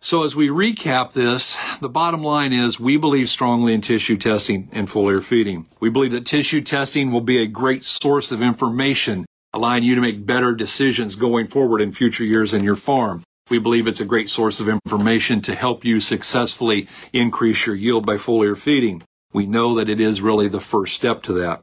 So 0.04 0.24
as 0.24 0.36
we 0.36 0.50
recap 0.50 1.14
this, 1.14 1.60
the 1.80 1.88
bottom 1.88 2.24
line 2.24 2.54
is 2.54 2.80
we 2.80 2.98
believe 2.98 3.30
strongly 3.30 3.72
in 3.72 3.82
tissue 3.82 4.18
testing 4.18 4.68
and 4.72 4.90
foliar 4.90 5.22
feeding. 5.22 5.68
We 5.80 5.92
believe 5.92 6.12
that 6.14 6.26
tissue 6.26 6.62
testing 6.62 7.12
will 7.12 7.22
be 7.22 7.40
a 7.40 7.46
great 7.46 7.84
source 7.84 8.32
of 8.32 8.42
information, 8.42 9.28
allowing 9.54 9.84
you 9.84 9.94
to 9.94 10.02
make 10.02 10.26
better 10.26 10.56
decisions 10.56 11.16
going 11.16 11.50
forward 11.50 11.82
in 11.82 11.92
future 11.92 12.24
years 12.24 12.52
in 12.52 12.64
your 12.64 12.76
farm. 12.76 13.22
We 13.52 13.60
believe 13.60 13.86
it's 13.86 14.02
a 14.02 14.06
great 14.06 14.28
source 14.28 14.60
of 14.60 14.68
information 14.68 15.40
to 15.44 15.54
help 15.54 15.86
you 15.86 16.02
successfully 16.02 16.88
increase 17.14 17.68
your 17.68 17.76
yield 17.76 18.04
by 18.04 18.16
foliar 18.16 18.58
feeding. 18.58 19.04
We 19.34 19.46
know 19.46 19.76
that 19.76 19.88
it 19.88 20.02
is 20.02 20.20
really 20.20 20.48
the 20.48 20.60
first 20.60 20.96
step 20.96 21.22
to 21.24 21.34
that. 21.34 21.62